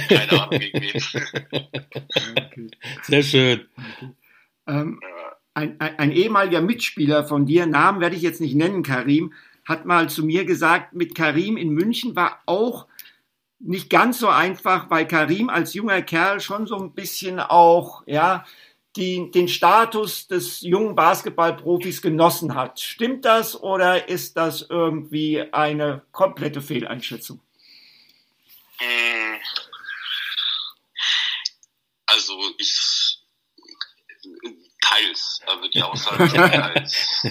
Keine 0.08 0.42
Ahnung 0.42 0.60
gegen 0.60 0.82
wen. 0.82 2.72
Sehr 3.04 3.24
schön. 3.24 3.70
Ähm, 4.68 5.02
ein, 5.54 5.80
ein, 5.82 6.00
ein, 6.00 6.12
ehemaliger 6.12 6.62
Mitspieler 6.62 7.28
von 7.28 7.46
dir, 7.46 7.66
Namen 7.66 8.00
werde 8.00 8.16
ich 8.16 8.22
jetzt 8.22 8.40
nicht 8.40 8.56
nennen, 8.56 8.84
Karim, 8.84 9.34
hat 9.66 9.86
mal 9.86 10.10
zu 10.10 10.24
mir 10.24 10.46
gesagt, 10.46 10.94
mit 10.94 11.16
Karim 11.16 11.58
in 11.58 11.70
München 11.70 12.16
war 12.16 12.42
auch 12.46 12.88
nicht 13.64 13.90
ganz 13.90 14.20
so 14.20 14.28
einfach, 14.28 14.90
weil 14.90 15.08
Karim 15.08 15.50
als 15.50 15.74
junger 15.74 16.02
Kerl 16.02 16.40
schon 16.40 16.68
so 16.68 16.78
ein 16.78 16.94
bisschen 16.94 17.40
auch, 17.40 18.04
ja, 18.06 18.46
die, 18.96 19.32
den 19.32 19.48
Status 19.48 20.28
des 20.28 20.62
jungen 20.62 20.96
Basketballprofis 20.96 22.02
genossen 22.02 22.56
hat. 22.56 22.80
Stimmt 22.80 23.24
das 23.24 23.60
oder 23.62 24.10
ist 24.10 24.36
das 24.36 24.64
irgendwie 24.70 25.42
eine 25.54 26.02
komplette 26.12 26.62
Fehleinschätzung? 26.62 27.40
Hm. 28.80 29.40
Also 32.08 32.38
ich 32.58 33.22
teils, 34.82 35.40
also 35.46 35.68
die 35.70 35.82
Aussage 35.82 36.28
teils. 36.28 37.24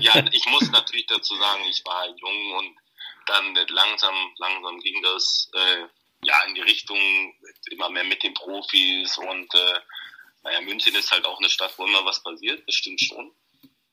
ja, 0.00 0.24
ich 0.32 0.46
muss 0.46 0.70
natürlich 0.70 1.06
dazu 1.06 1.36
sagen, 1.36 1.62
ich 1.68 1.84
war 1.84 2.06
jung 2.06 2.54
und 2.58 2.76
dann 3.26 3.54
langsam, 3.68 4.34
langsam 4.38 4.80
ging 4.80 5.02
das 5.02 5.50
äh, 5.54 5.86
ja 6.22 6.42
in 6.44 6.54
die 6.54 6.62
Richtung 6.62 6.98
immer 7.70 7.90
mehr 7.90 8.04
mit 8.04 8.22
den 8.22 8.34
Profis 8.34 9.18
und 9.18 9.54
äh, 9.54 9.80
naja, 10.42 10.60
München 10.60 10.94
ist 10.94 11.10
halt 11.10 11.24
auch 11.26 11.38
eine 11.38 11.50
Stadt, 11.50 11.76
wo 11.76 11.84
immer 11.84 12.04
was 12.04 12.22
passiert, 12.22 12.66
das 12.68 12.76
stimmt 12.76 13.00
schon. 13.00 13.34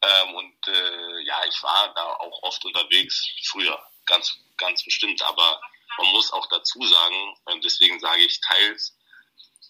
Ähm, 0.04 0.36
und 0.36 0.68
äh, 0.68 1.20
ja, 1.24 1.44
ich 1.46 1.64
war 1.64 1.94
da 1.96 2.06
auch 2.18 2.44
oft 2.44 2.64
unterwegs, 2.66 3.26
früher, 3.46 3.84
ganz, 4.06 4.38
ganz 4.58 4.84
bestimmt. 4.84 5.22
Aber 5.24 5.62
man 5.98 6.08
muss 6.12 6.32
auch 6.32 6.46
dazu 6.48 6.84
sagen, 6.86 7.36
deswegen 7.64 8.00
sage 8.00 8.24
ich 8.24 8.40
teils, 8.42 8.96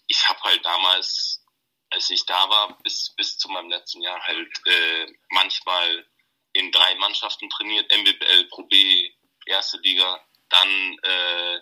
ich 0.08 0.28
habe 0.28 0.40
halt 0.42 0.64
damals, 0.64 1.42
als 1.90 2.10
ich 2.10 2.26
da 2.26 2.48
war, 2.50 2.76
bis, 2.82 3.14
bis 3.16 3.38
zu 3.38 3.48
meinem 3.48 3.70
letzten 3.70 4.02
Jahr 4.02 4.20
halt 4.22 4.52
äh, 4.66 5.06
manchmal 5.30 6.06
in 6.52 6.70
drei 6.70 6.94
Mannschaften 6.96 7.48
trainiert, 7.50 7.90
MBBL, 7.90 8.44
Pro 8.48 8.64
B, 8.64 9.10
erste 9.46 9.78
Liga, 9.78 10.24
dann 10.48 10.98
äh, 11.02 11.60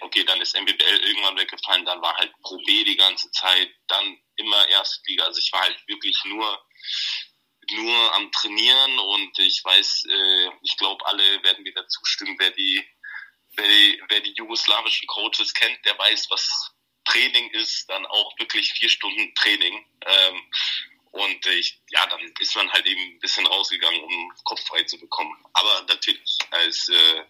okay, 0.00 0.24
dann 0.24 0.40
ist 0.40 0.58
MBBL 0.58 1.00
irgendwann 1.04 1.36
weggefallen, 1.36 1.84
dann 1.84 2.00
war 2.00 2.16
halt 2.16 2.32
Pro 2.42 2.56
B 2.64 2.84
die 2.84 2.96
ganze 2.96 3.30
Zeit, 3.32 3.70
dann 3.88 4.18
immer 4.36 4.68
erste 4.68 5.00
Liga. 5.06 5.24
Also 5.24 5.38
ich 5.38 5.52
war 5.52 5.60
halt 5.60 5.78
wirklich 5.86 6.18
nur 6.24 6.64
nur 7.70 8.14
am 8.14 8.30
Trainieren 8.32 8.98
und 8.98 9.38
ich 9.38 9.64
weiß, 9.64 10.04
äh, 10.10 10.50
ich 10.62 10.76
glaube, 10.76 11.04
alle 11.06 11.42
werden 11.42 11.62
mir 11.62 11.72
dazu 11.72 12.00
stimmen, 12.04 12.36
wer 12.38 12.50
die, 12.50 12.86
wer 13.56 13.66
die, 13.66 14.02
wer 14.08 14.20
die 14.20 14.34
jugoslawischen 14.34 15.06
Coaches 15.06 15.54
kennt, 15.54 15.78
der 15.86 15.98
weiß, 15.98 16.28
was 16.30 16.74
Training 17.06 17.50
ist, 17.50 17.88
dann 17.88 18.04
auch 18.06 18.38
wirklich 18.38 18.72
vier 18.72 18.88
Stunden 18.88 19.34
Training. 19.34 19.86
Ähm, 20.02 20.50
und 21.14 21.46
ich, 21.46 21.80
ja, 21.90 22.06
dann 22.06 22.20
ist 22.40 22.56
man 22.56 22.70
halt 22.72 22.86
eben 22.86 23.00
ein 23.00 23.18
bisschen 23.20 23.46
rausgegangen, 23.46 24.02
um 24.02 24.32
Kopf 24.42 24.60
frei 24.66 24.82
zu 24.82 24.98
bekommen. 24.98 25.32
Aber 25.52 25.84
natürlich 25.88 26.38
als, 26.50 26.88
äh, 26.88 27.22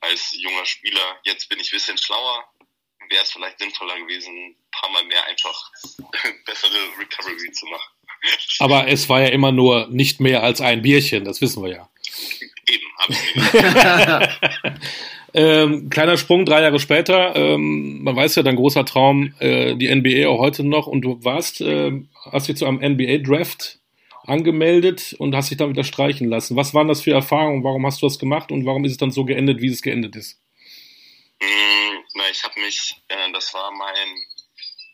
als 0.00 0.32
junger 0.38 0.66
Spieler, 0.66 1.18
jetzt 1.24 1.48
bin 1.48 1.58
ich 1.58 1.72
ein 1.72 1.76
bisschen 1.76 1.96
schlauer, 1.96 2.44
wäre 3.08 3.22
es 3.22 3.32
vielleicht 3.32 3.58
sinnvoller 3.60 3.98
gewesen, 3.98 4.34
ein 4.34 4.56
paar 4.70 4.90
Mal 4.90 5.04
mehr 5.04 5.24
einfach 5.24 5.70
bessere 6.46 6.98
Recovery 6.98 7.50
zu 7.52 7.66
machen. 7.66 7.94
Aber 8.58 8.88
es 8.88 9.08
war 9.08 9.22
ja 9.22 9.28
immer 9.28 9.52
nur 9.52 9.86
nicht 9.88 10.20
mehr 10.20 10.42
als 10.42 10.60
ein 10.60 10.82
Bierchen, 10.82 11.24
das 11.24 11.40
wissen 11.40 11.62
wir 11.62 11.70
ja. 11.70 11.88
Eben, 12.66 12.92
absolut. 12.98 14.52
ähm, 15.38 15.88
kleiner 15.88 16.16
Sprung, 16.16 16.44
drei 16.44 16.62
Jahre 16.62 16.80
später. 16.80 17.36
Ähm, 17.36 18.02
man 18.02 18.16
weiß 18.16 18.34
ja, 18.34 18.42
dein 18.42 18.56
großer 18.56 18.84
Traum, 18.84 19.34
äh, 19.38 19.76
die 19.76 19.94
NBA 19.94 20.28
auch 20.28 20.40
heute 20.40 20.64
noch. 20.64 20.88
Und 20.88 21.02
du 21.02 21.22
warst, 21.24 21.60
äh, 21.60 21.92
hast 22.32 22.48
dich 22.48 22.56
zu 22.56 22.66
einem 22.66 22.80
NBA-Draft 22.80 23.78
angemeldet 24.24 25.14
und 25.20 25.36
hast 25.36 25.50
dich 25.50 25.58
dann 25.58 25.70
wieder 25.70 25.84
streichen 25.84 26.28
lassen. 26.28 26.56
Was 26.56 26.74
waren 26.74 26.88
das 26.88 27.02
für 27.02 27.12
Erfahrungen? 27.12 27.62
Warum 27.62 27.86
hast 27.86 28.02
du 28.02 28.06
das 28.06 28.18
gemacht 28.18 28.50
und 28.50 28.66
warum 28.66 28.84
ist 28.84 28.92
es 28.92 28.98
dann 28.98 29.12
so 29.12 29.24
geendet, 29.24 29.60
wie 29.60 29.68
es 29.68 29.80
geendet 29.80 30.16
ist? 30.16 30.40
Mm, 31.40 31.96
na, 32.14 32.24
ich 32.32 32.42
habe 32.42 32.60
mich, 32.60 32.96
äh, 33.06 33.32
das 33.32 33.54
war 33.54 33.70
mein 33.70 34.08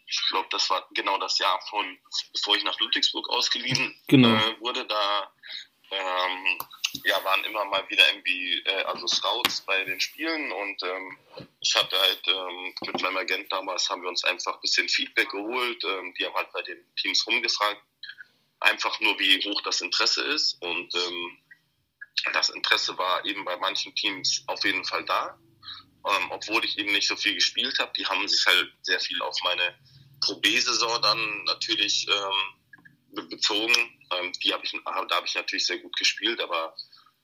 ich 0.06 0.28
glaube, 0.28 0.46
das 0.50 0.70
war 0.70 0.86
genau 0.94 1.18
das 1.18 1.38
Jahr 1.38 1.58
von, 1.68 1.84
bevor 2.32 2.54
ich 2.54 2.64
nach 2.64 2.78
Ludwigsburg 2.78 3.28
ausgeliehen 3.30 3.96
genau. 4.06 4.28
äh, 4.28 4.60
wurde, 4.60 4.86
da 4.86 5.32
ähm, 5.90 6.58
ja, 7.04 7.22
waren 7.24 7.44
immer 7.44 7.64
mal 7.64 7.88
wieder 7.88 8.08
irgendwie, 8.08 8.60
äh, 8.64 8.82
also 8.84 9.06
Scouts 9.06 9.62
bei 9.62 9.84
den 9.84 10.00
Spielen 10.00 10.52
und 10.52 10.82
ähm, 10.82 11.18
ich 11.60 11.74
hatte 11.74 11.98
halt 11.98 12.22
ähm, 12.26 12.74
mit 12.86 13.02
meinem 13.02 13.16
Agent 13.16 13.50
damals 13.50 13.88
haben 13.90 14.02
wir 14.02 14.08
uns 14.08 14.24
einfach 14.24 14.54
ein 14.54 14.60
bisschen 14.60 14.88
Feedback 14.88 15.30
geholt. 15.30 15.82
Ähm, 15.84 16.14
die 16.18 16.24
haben 16.24 16.34
halt 16.34 16.52
bei 16.52 16.62
den 16.62 16.78
Teams 16.96 17.26
rumgefragt, 17.26 17.82
einfach 18.60 19.00
nur 19.00 19.18
wie 19.18 19.42
hoch 19.44 19.60
das 19.62 19.80
Interesse 19.80 20.22
ist 20.22 20.54
und 20.62 20.94
ähm, 20.94 21.38
das 22.32 22.50
Interesse 22.50 22.96
war 22.96 23.24
eben 23.24 23.44
bei 23.44 23.56
manchen 23.56 23.94
Teams 23.94 24.44
auf 24.46 24.64
jeden 24.64 24.84
Fall 24.84 25.04
da, 25.04 25.38
ähm, 26.06 26.30
obwohl 26.30 26.64
ich 26.64 26.78
eben 26.78 26.92
nicht 26.92 27.08
so 27.08 27.16
viel 27.16 27.34
gespielt 27.34 27.78
habe. 27.78 27.92
Die 27.96 28.06
haben 28.06 28.26
sich 28.28 28.46
halt 28.46 28.72
sehr 28.82 29.00
viel 29.00 29.20
auf 29.22 29.36
meine 29.42 29.74
Pro 30.20 30.36
B-Saison 30.36 31.02
dann 31.02 31.44
natürlich 31.44 32.06
ähm, 32.08 33.28
bezogen. 33.28 33.74
Ähm, 34.18 34.32
die 34.42 34.52
hab 34.52 34.62
ich, 34.64 34.72
da 34.84 34.94
habe 34.94 35.26
ich 35.26 35.34
natürlich 35.34 35.66
sehr 35.66 35.78
gut 35.78 35.96
gespielt, 35.96 36.40
aber 36.40 36.74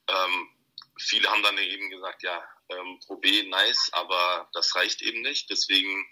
ähm, 0.09 0.49
viele 0.99 1.31
haben 1.31 1.43
dann 1.43 1.59
eben 1.59 1.91
gesagt, 1.91 2.23
ja, 2.23 2.43
ähm, 2.71 3.01
Pro 3.07 3.17
B 3.17 3.43
nice, 3.45 3.91
aber 3.93 4.49
das 4.53 4.75
reicht 4.75 5.03
eben 5.03 5.23
nicht. 5.23 5.51
Deswegen 5.51 6.07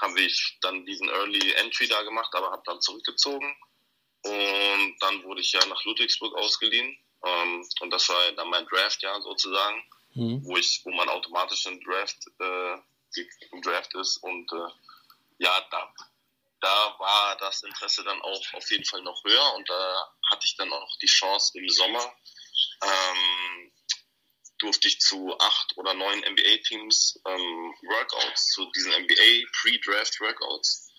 habe 0.00 0.20
ich 0.20 0.58
dann 0.60 0.86
diesen 0.86 1.08
Early 1.08 1.52
Entry 1.52 1.88
da 1.88 2.02
gemacht, 2.02 2.34
aber 2.34 2.50
habe 2.50 2.62
dann 2.64 2.80
zurückgezogen. 2.80 3.56
Und 4.22 4.96
dann 5.00 5.22
wurde 5.24 5.40
ich 5.40 5.52
ja 5.52 5.64
nach 5.66 5.84
Ludwigsburg 5.84 6.34
ausgeliehen. 6.36 6.98
Ähm, 7.24 7.68
und 7.80 7.90
das 7.90 8.08
war 8.08 8.32
dann 8.32 8.48
mein 8.48 8.66
Draft-Jahr 8.66 9.20
sozusagen, 9.22 9.82
mhm. 10.14 10.44
wo 10.44 10.56
ich, 10.56 10.80
wo 10.84 10.90
man 10.90 11.08
automatisch 11.08 11.66
im 11.66 11.80
Draft, 11.82 12.18
äh, 12.40 12.74
im 13.52 13.62
Draft 13.62 13.94
ist. 13.94 14.18
Und 14.18 14.50
äh, 14.52 14.68
ja, 15.38 15.66
da 15.70 15.92
da 16.60 16.96
war 16.98 17.36
das 17.36 17.62
Interesse 17.62 18.04
dann 18.04 18.20
auch 18.22 18.54
auf 18.54 18.70
jeden 18.70 18.84
Fall 18.84 19.02
noch 19.02 19.22
höher 19.24 19.54
und 19.54 19.68
da 19.68 20.12
hatte 20.30 20.44
ich 20.44 20.56
dann 20.56 20.72
auch 20.72 20.96
die 21.00 21.06
Chance 21.06 21.52
im 21.58 21.68
Sommer, 21.68 22.16
ähm, 22.82 23.72
durfte 24.58 24.88
ich 24.88 24.98
zu 25.00 25.36
acht 25.38 25.76
oder 25.76 25.94
neun 25.94 26.18
NBA-Teams 26.20 27.20
ähm, 27.26 27.74
Workouts, 27.82 28.48
zu 28.48 28.70
diesen 28.72 28.92
NBA 28.92 29.46
Pre-Draft 29.52 30.20
Workouts. 30.20 30.90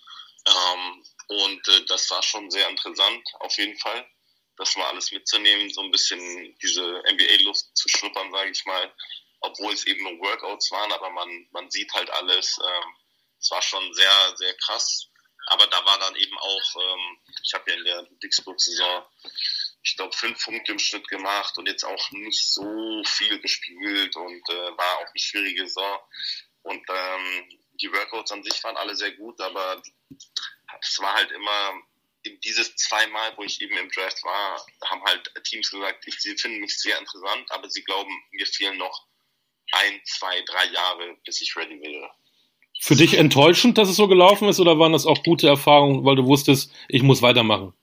Ähm, 0.47 1.03
und 1.27 1.67
äh, 1.67 1.85
das 1.85 2.09
war 2.09 2.23
schon 2.23 2.49
sehr 2.49 2.69
interessant, 2.69 3.21
auf 3.41 3.57
jeden 3.57 3.77
Fall, 3.79 4.09
das 4.55 4.75
mal 4.77 4.87
alles 4.87 5.11
mitzunehmen, 5.11 5.69
so 5.69 5.81
ein 5.81 5.91
bisschen 5.91 6.57
diese 6.61 7.03
NBA-Luft 7.11 7.65
zu 7.73 7.89
schnuppern, 7.89 8.31
sage 8.31 8.51
ich 8.51 8.65
mal, 8.65 8.93
obwohl 9.41 9.73
es 9.73 9.85
eben 9.85 10.03
nur 10.03 10.19
Workouts 10.19 10.71
waren, 10.71 10.91
aber 10.93 11.09
man, 11.09 11.47
man 11.51 11.69
sieht 11.69 11.93
halt 11.93 12.09
alles. 12.09 12.57
Ähm, 12.65 12.95
es 13.41 13.51
war 13.51 13.61
schon 13.61 13.93
sehr, 13.93 14.35
sehr 14.35 14.53
krass 14.57 15.09
aber 15.49 15.67
da 15.67 15.85
war 15.85 15.99
dann 15.99 16.15
eben 16.15 16.37
auch, 16.37 16.75
ähm, 16.75 17.19
ich 17.43 17.53
habe 17.53 17.69
ja 17.71 17.77
in 17.77 17.83
der 17.83 18.03
Dixburg-Saison, 18.23 19.05
ich 19.83 19.95
glaube, 19.95 20.15
fünf 20.15 20.43
Punkte 20.43 20.71
im 20.73 20.79
Schnitt 20.79 21.07
gemacht 21.07 21.57
und 21.57 21.67
jetzt 21.67 21.83
auch 21.83 22.11
nicht 22.11 22.53
so 22.53 23.03
viel 23.05 23.39
gespielt 23.39 24.15
und 24.15 24.49
äh, 24.49 24.77
war 24.77 24.97
auch 24.97 25.07
eine 25.07 25.19
schwierige 25.19 25.67
Saison. 25.67 25.99
Und 26.63 26.83
ähm, 26.89 27.59
die 27.81 27.91
Workouts 27.91 28.31
an 28.31 28.43
sich 28.43 28.63
waren 28.63 28.77
alle 28.77 28.95
sehr 28.95 29.11
gut, 29.13 29.39
aber 29.41 29.81
es 30.81 30.99
war 30.99 31.13
halt 31.13 31.31
immer 31.31 31.81
dieses 32.43 32.75
zweimal, 32.75 33.35
wo 33.37 33.43
ich 33.43 33.61
eben 33.61 33.77
im 33.77 33.89
Draft 33.89 34.23
war, 34.23 34.65
haben 34.85 35.03
halt 35.05 35.31
Teams 35.45 35.71
gesagt, 35.71 36.05
ich, 36.05 36.19
sie 36.19 36.37
finden 36.37 36.59
mich 36.59 36.77
sehr 36.77 36.97
interessant, 36.99 37.49
aber 37.51 37.69
sie 37.69 37.83
glauben, 37.83 38.11
mir 38.31 38.45
fehlen 38.45 38.77
noch 38.77 39.07
ein, 39.71 40.01
zwei, 40.05 40.41
drei 40.41 40.65
Jahre, 40.65 41.15
bis 41.25 41.41
ich 41.41 41.55
ready 41.55 41.79
wäre. 41.81 42.11
Für 42.81 42.95
dich 42.95 43.15
enttäuschend, 43.15 43.77
dass 43.77 43.89
es 43.89 43.97
so 43.97 44.07
gelaufen 44.07 44.47
ist, 44.47 44.61
oder 44.61 44.79
waren 44.79 44.93
das 44.93 45.05
auch 45.05 45.21
gute 45.21 45.47
Erfahrungen, 45.47 46.05
weil 46.05 46.15
du 46.15 46.25
wusstest, 46.25 46.71
ich 46.87 47.03
muss 47.03 47.21
weitermachen? 47.21 47.73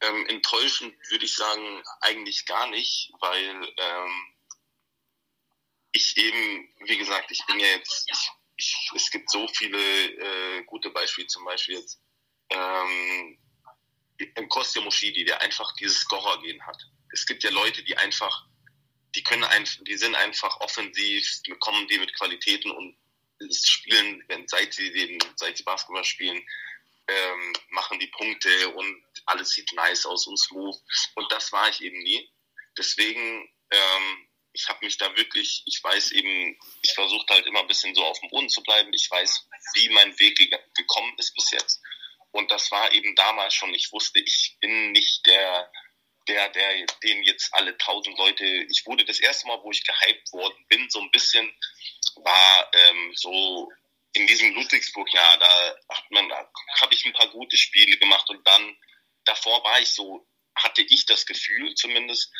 Ähm, 0.00 0.26
enttäuschend 0.28 0.94
würde 1.10 1.24
ich 1.24 1.34
sagen, 1.34 1.82
eigentlich 2.00 2.46
gar 2.46 2.70
nicht, 2.70 3.12
weil 3.20 3.74
ähm, 3.76 4.34
ich 5.90 6.16
eben, 6.16 6.68
wie 6.86 6.96
gesagt, 6.96 7.32
ich 7.32 7.44
bin 7.46 7.58
ja 7.58 7.66
jetzt, 7.66 8.06
ich, 8.12 8.30
ich, 8.56 8.90
es 8.94 9.10
gibt 9.10 9.28
so 9.28 9.48
viele 9.48 9.78
äh, 9.78 10.62
gute 10.66 10.90
Beispiele, 10.90 11.26
zum 11.26 11.44
Beispiel 11.44 11.74
jetzt 11.74 12.00
ähm, 12.50 13.38
Kostja 14.48 14.82
Moschidi, 14.82 15.24
der 15.24 15.40
einfach 15.40 15.74
dieses 15.74 15.98
Scorer-Gen 15.98 16.64
hat. 16.64 16.80
Es 17.12 17.26
gibt 17.26 17.42
ja 17.42 17.50
Leute, 17.50 17.82
die 17.82 17.96
einfach, 17.96 18.46
die 19.16 19.24
können 19.24 19.42
einfach, 19.44 19.82
die 19.82 19.96
sind 19.96 20.14
einfach 20.14 20.60
offensiv, 20.60 21.28
kommen 21.58 21.88
die 21.88 21.98
mit 21.98 22.14
Qualitäten 22.14 22.70
und 22.70 22.96
spielen, 23.50 24.22
wenn, 24.28 24.46
seit 24.48 24.74
sie 24.74 24.92
den, 24.92 25.18
seit 25.36 25.56
sie 25.56 25.62
Basketball 25.62 26.04
spielen, 26.04 26.44
ähm, 27.08 27.52
machen 27.70 27.98
die 27.98 28.06
Punkte 28.08 28.68
und 28.70 29.04
alles 29.26 29.50
sieht 29.50 29.72
nice 29.72 30.06
aus 30.06 30.26
und 30.26 30.38
smooth. 30.38 30.76
Und 31.14 31.32
das 31.32 31.52
war 31.52 31.68
ich 31.68 31.80
eben 31.80 31.98
nie. 32.02 32.30
Deswegen, 32.78 33.48
ähm, 33.70 34.28
ich 34.52 34.68
habe 34.68 34.84
mich 34.84 34.96
da 34.96 35.16
wirklich, 35.16 35.62
ich 35.66 35.82
weiß 35.82 36.12
eben, 36.12 36.58
ich 36.82 36.92
versuchte 36.92 37.34
halt 37.34 37.46
immer 37.46 37.60
ein 37.60 37.68
bisschen 37.68 37.94
so 37.94 38.04
auf 38.04 38.18
dem 38.20 38.30
Boden 38.30 38.48
zu 38.48 38.62
bleiben. 38.62 38.92
Ich 38.92 39.10
weiß, 39.10 39.48
wie 39.74 39.88
mein 39.90 40.18
Weg 40.18 40.36
ge 40.36 40.50
gekommen 40.74 41.14
ist 41.18 41.34
bis 41.34 41.50
jetzt. 41.50 41.80
Und 42.32 42.50
das 42.50 42.70
war 42.70 42.92
eben 42.92 43.14
damals 43.16 43.54
schon, 43.54 43.74
ich 43.74 43.90
wusste, 43.92 44.20
ich 44.20 44.56
bin 44.60 44.92
nicht 44.92 45.26
der, 45.26 45.70
der, 46.28 46.48
der, 46.50 46.86
den 47.02 47.22
jetzt 47.24 47.52
alle 47.54 47.76
tausend 47.78 48.16
Leute, 48.18 48.44
ich 48.44 48.86
wurde 48.86 49.04
das 49.04 49.18
erste 49.18 49.48
Mal, 49.48 49.60
wo 49.62 49.70
ich 49.72 49.84
gehypt 49.84 50.32
worden 50.32 50.64
bin, 50.68 50.88
so 50.90 51.00
ein 51.00 51.10
bisschen, 51.10 51.52
war 52.16 52.70
ähm, 52.72 53.12
so 53.14 53.70
in 54.12 54.26
diesem 54.26 54.54
Ludwigsburg-Jahr, 54.54 55.38
da 55.38 55.76
hat 55.88 56.10
man, 56.10 56.28
da 56.28 56.50
habe 56.80 56.94
ich 56.94 57.04
ein 57.04 57.12
paar 57.12 57.28
gute 57.28 57.56
Spiele 57.56 57.96
gemacht 57.96 58.28
und 58.28 58.44
dann 58.46 58.76
davor 59.24 59.62
war 59.64 59.80
ich 59.80 59.90
so, 59.90 60.26
hatte 60.56 60.82
ich 60.82 61.06
das 61.06 61.26
Gefühl 61.26 61.74
zumindest, 61.74 62.32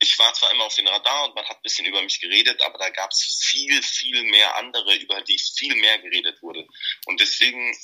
ich 0.00 0.18
war 0.18 0.32
zwar 0.34 0.52
immer 0.52 0.64
auf 0.64 0.74
den 0.74 0.86
Radar 0.86 1.24
und 1.24 1.34
man 1.34 1.46
hat 1.46 1.56
ein 1.56 1.62
bisschen 1.62 1.86
über 1.86 2.02
mich 2.02 2.20
geredet, 2.20 2.62
aber 2.62 2.78
da 2.78 2.90
gab 2.90 3.10
es 3.10 3.42
viel, 3.44 3.82
viel 3.82 4.22
mehr 4.24 4.56
andere, 4.56 4.94
über 4.96 5.20
die 5.22 5.38
viel 5.38 5.74
mehr 5.74 5.98
geredet 5.98 6.40
wurde. 6.40 6.66
Und 7.06 7.20
deswegen 7.20 7.76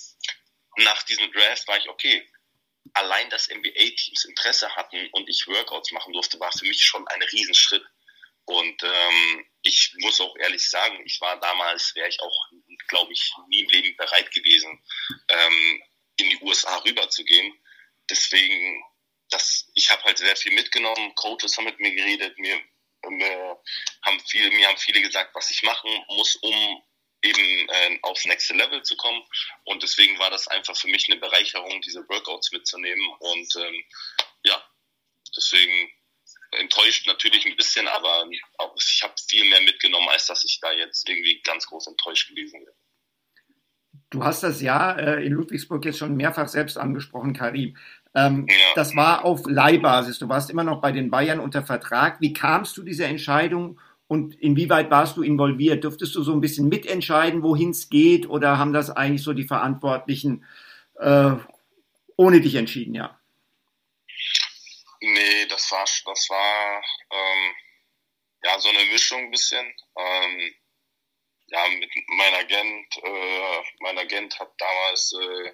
nach 0.77 1.03
diesem 1.05 1.31
Draft 1.33 1.67
war 1.67 1.79
ich, 1.79 1.89
okay, 1.89 2.29
allein 2.93 3.29
dass 3.31 3.49
NBA-Teams 3.49 4.25
Interesse 4.27 4.75
hatten 4.77 5.09
und 5.13 5.29
ich 5.29 5.47
Workouts 5.49 5.93
machen 5.93 6.13
durfte, 6.13 6.39
war 6.39 6.53
für 6.53 6.67
mich 6.67 6.83
schon 6.83 7.07
ein 7.09 7.23
Riesenschritt. 7.23 7.85
Muss 10.05 10.21
auch 10.21 10.37
ehrlich 10.37 10.69
sagen, 10.69 11.01
ich 11.07 11.21
war 11.21 11.41
damals, 11.41 11.95
wäre 11.95 12.09
ich 12.09 12.21
auch, 12.21 12.49
glaube 12.89 13.13
ich, 13.13 13.33
nie 13.49 13.61
im 13.61 13.69
Leben 13.71 13.97
bereit 13.97 14.31
gewesen, 14.33 14.85
ähm, 15.29 15.83
in 16.17 16.31
die 16.31 16.39
USA 16.43 16.77
rüberzugehen. 16.79 17.53
Deswegen, 18.11 18.85
das, 19.31 19.71
ich 19.75 19.91
habe 19.91 20.03
halt 20.05 20.19
sehr 20.19 20.37
viel 20.37 20.53
mitgenommen. 20.53 21.15
Coaches 21.15 21.57
haben 21.57 21.65
mit 21.65 21.81
mir 21.81 21.95
geredet, 21.95 22.39
mir, 22.39 22.61
mir 23.09 23.63
haben 24.03 24.21
viele, 24.29 24.51
mir 24.51 24.69
haben 24.69 24.79
viele 24.79 25.01
gesagt, 25.01 25.35
was 25.35 25.51
ich 25.51 25.63
machen 25.63 25.91
muss, 26.09 26.37
um 26.37 26.83
eben 27.23 27.69
äh, 27.69 27.99
aufs 28.03 28.27
nächste 28.27 28.55
Level 28.55 28.83
zu 28.83 28.97
kommen. 28.97 29.23
Und 29.65 29.83
deswegen 29.83 30.19
war 30.19 30.31
das 30.31 30.47
einfach 30.49 30.77
für 30.77 30.89
mich 30.89 31.09
eine 31.09 31.19
Bereicherung, 31.19 31.81
diese 31.81 32.07
Workouts 32.09 32.53
mitzunehmen. 32.53 33.07
Und 33.21 33.57
ähm, 33.57 33.85
ja, 34.45 34.63
deswegen 35.35 35.91
enttäuscht 36.61 37.07
natürlich 37.07 37.47
ein 37.47 37.57
bisschen, 37.57 37.87
aber 37.89 38.27
ich 38.31 39.03
habe 39.03 39.15
viel 39.29 39.45
mehr 39.49 39.61
mitgenommen, 39.63 40.09
als 40.09 40.27
dass 40.27 40.45
ich 40.45 40.59
da 40.61 40.73
jetzt 40.73 41.09
irgendwie 41.09 41.41
ganz 41.43 41.67
groß 41.67 41.89
enttäuscht 41.89 42.29
gewesen 42.31 42.61
wäre. 42.61 42.75
Du 44.11 44.23
hast 44.23 44.43
das 44.43 44.61
Jahr 44.61 44.99
äh, 44.99 45.27
in 45.27 45.33
Ludwigsburg 45.33 45.85
jetzt 45.85 45.99
schon 45.99 46.17
mehrfach 46.17 46.49
selbst 46.49 46.79
angesprochen, 46.79 47.33
Karim. 47.33 47.77
Ähm, 48.15 48.47
ja. 48.49 48.55
Das 48.77 48.95
war 48.95 49.25
auf 49.25 49.43
Leihbasis. 49.47 50.19
Du 50.19 50.29
warst 50.29 50.51
immer 50.51 50.63
noch 50.63 50.81
bei 50.81 50.93
den 50.93 51.11
Bayern 51.11 51.41
unter 51.41 51.65
Vertrag. 51.65 52.21
Wie 52.21 52.33
kamst 52.33 52.77
du 52.77 52.83
dieser 52.83 53.07
Entscheidung 53.07 53.81
und 54.07 54.35
inwieweit 54.37 54.91
warst 54.91 55.17
du 55.17 55.23
involviert? 55.23 55.83
Dürftest 55.83 56.15
du 56.15 56.23
so 56.23 56.33
ein 56.33 56.41
bisschen 56.41 56.69
mitentscheiden, 56.69 57.43
wohin 57.43 57.71
es 57.71 57.89
geht, 57.89 58.29
oder 58.29 58.59
haben 58.59 58.73
das 58.73 58.91
eigentlich 58.91 59.23
so 59.23 59.33
die 59.33 59.49
Verantwortlichen 59.49 60.45
äh, 61.01 61.33
ohne 62.17 62.41
dich 62.41 62.55
entschieden, 62.55 62.95
ja? 62.95 63.19
Das 65.65 65.73
war, 65.73 66.13
das 66.13 66.31
war 66.31 66.85
ähm, 67.11 67.55
ja 68.43 68.59
so 68.59 68.69
eine 68.69 68.85
Mischung 68.87 69.21
ein 69.21 69.31
bisschen. 69.31 69.75
Ähm, 69.97 70.55
ja, 71.47 71.69
mit 71.69 71.91
meinem 72.09 72.35
Agent, 72.35 72.97
äh, 73.03 73.63
mein 73.81 73.99
Agent 73.99 74.39
hat 74.39 74.53
damals 74.59 75.13
äh, 75.13 75.53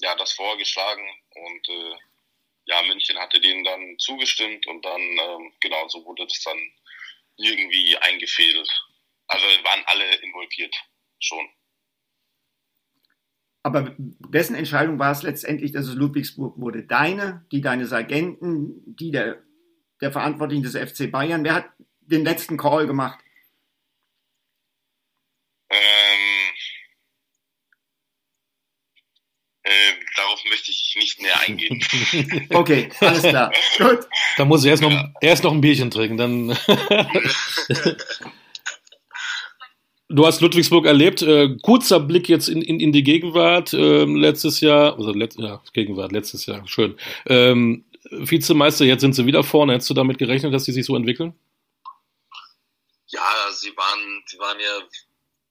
ja 0.00 0.14
das 0.16 0.32
vorgeschlagen 0.32 1.08
und 1.30 1.68
äh, 1.68 1.96
ja, 2.66 2.82
München 2.82 3.18
hatte 3.18 3.40
denen 3.40 3.64
dann 3.64 3.98
zugestimmt 3.98 4.66
und 4.66 4.84
dann, 4.84 5.00
ähm, 5.00 5.52
genau, 5.60 5.88
so 5.88 6.04
wurde 6.04 6.26
das 6.26 6.42
dann 6.42 6.58
irgendwie 7.36 7.96
eingefädelt. 7.98 8.68
Also 9.28 9.46
waren 9.46 9.84
alle 9.86 10.16
involviert 10.16 10.74
schon. 11.20 11.48
Aber 13.66 13.96
wessen 13.98 14.54
Entscheidung 14.54 15.00
war 15.00 15.10
es 15.10 15.24
letztendlich, 15.24 15.72
dass 15.72 15.88
es 15.88 15.96
Ludwigsburg 15.96 16.56
wurde? 16.56 16.84
Deine, 16.84 17.44
die 17.50 17.60
deines 17.60 17.92
Agenten, 17.92 18.94
die 18.94 19.10
der, 19.10 19.42
der 20.00 20.12
Verantwortlichen 20.12 20.62
des 20.62 20.76
FC 20.76 21.10
Bayern? 21.10 21.44
Wer 21.44 21.54
hat 21.54 21.66
den 22.00 22.24
letzten 22.24 22.56
Call 22.56 22.86
gemacht? 22.86 23.18
Ähm, 25.70 26.54
äh, 29.62 29.70
darauf 30.16 30.40
möchte 30.48 30.70
ich 30.70 30.94
nicht 30.96 31.20
näher 31.20 31.40
eingehen. 31.46 31.80
okay, 32.54 32.88
alles 33.00 33.22
klar. 33.22 33.52
Gut. 33.78 34.06
Da 34.36 34.44
muss 34.44 34.64
ich 34.64 34.70
erst 34.70 34.82
noch, 34.82 34.92
ja. 34.92 35.12
erst 35.20 35.44
noch 35.44 35.52
ein 35.52 35.60
Bierchen 35.60 35.90
trinken, 35.90 36.16
dann. 36.16 36.58
Du 40.08 40.24
hast 40.24 40.40
Ludwigsburg 40.40 40.86
erlebt. 40.86 41.22
Äh, 41.22 41.56
kurzer 41.62 41.98
Blick 41.98 42.28
jetzt 42.28 42.48
in, 42.48 42.62
in, 42.62 42.78
in 42.78 42.92
die 42.92 43.02
Gegenwart. 43.02 43.74
Ähm, 43.74 44.14
letztes 44.14 44.60
Jahr, 44.60 44.96
also 44.96 45.12
let, 45.12 45.34
ja, 45.36 45.60
Gegenwart, 45.72 46.12
letztes 46.12 46.46
Jahr, 46.46 46.62
schön. 46.68 46.94
Ähm, 47.26 47.84
Vizemeister, 48.10 48.84
jetzt 48.84 49.00
sind 49.00 49.14
sie 49.14 49.26
wieder 49.26 49.42
vorne. 49.42 49.74
Hättest 49.74 49.90
du 49.90 49.94
damit 49.94 50.18
gerechnet, 50.18 50.52
dass 50.54 50.64
sie 50.64 50.72
sich 50.72 50.86
so 50.86 50.96
entwickeln? 50.96 51.38
Ja, 53.06 53.50
sie 53.52 53.76
waren, 53.76 54.24
sie 54.26 54.38
waren 54.38 54.58
ja 54.60 54.80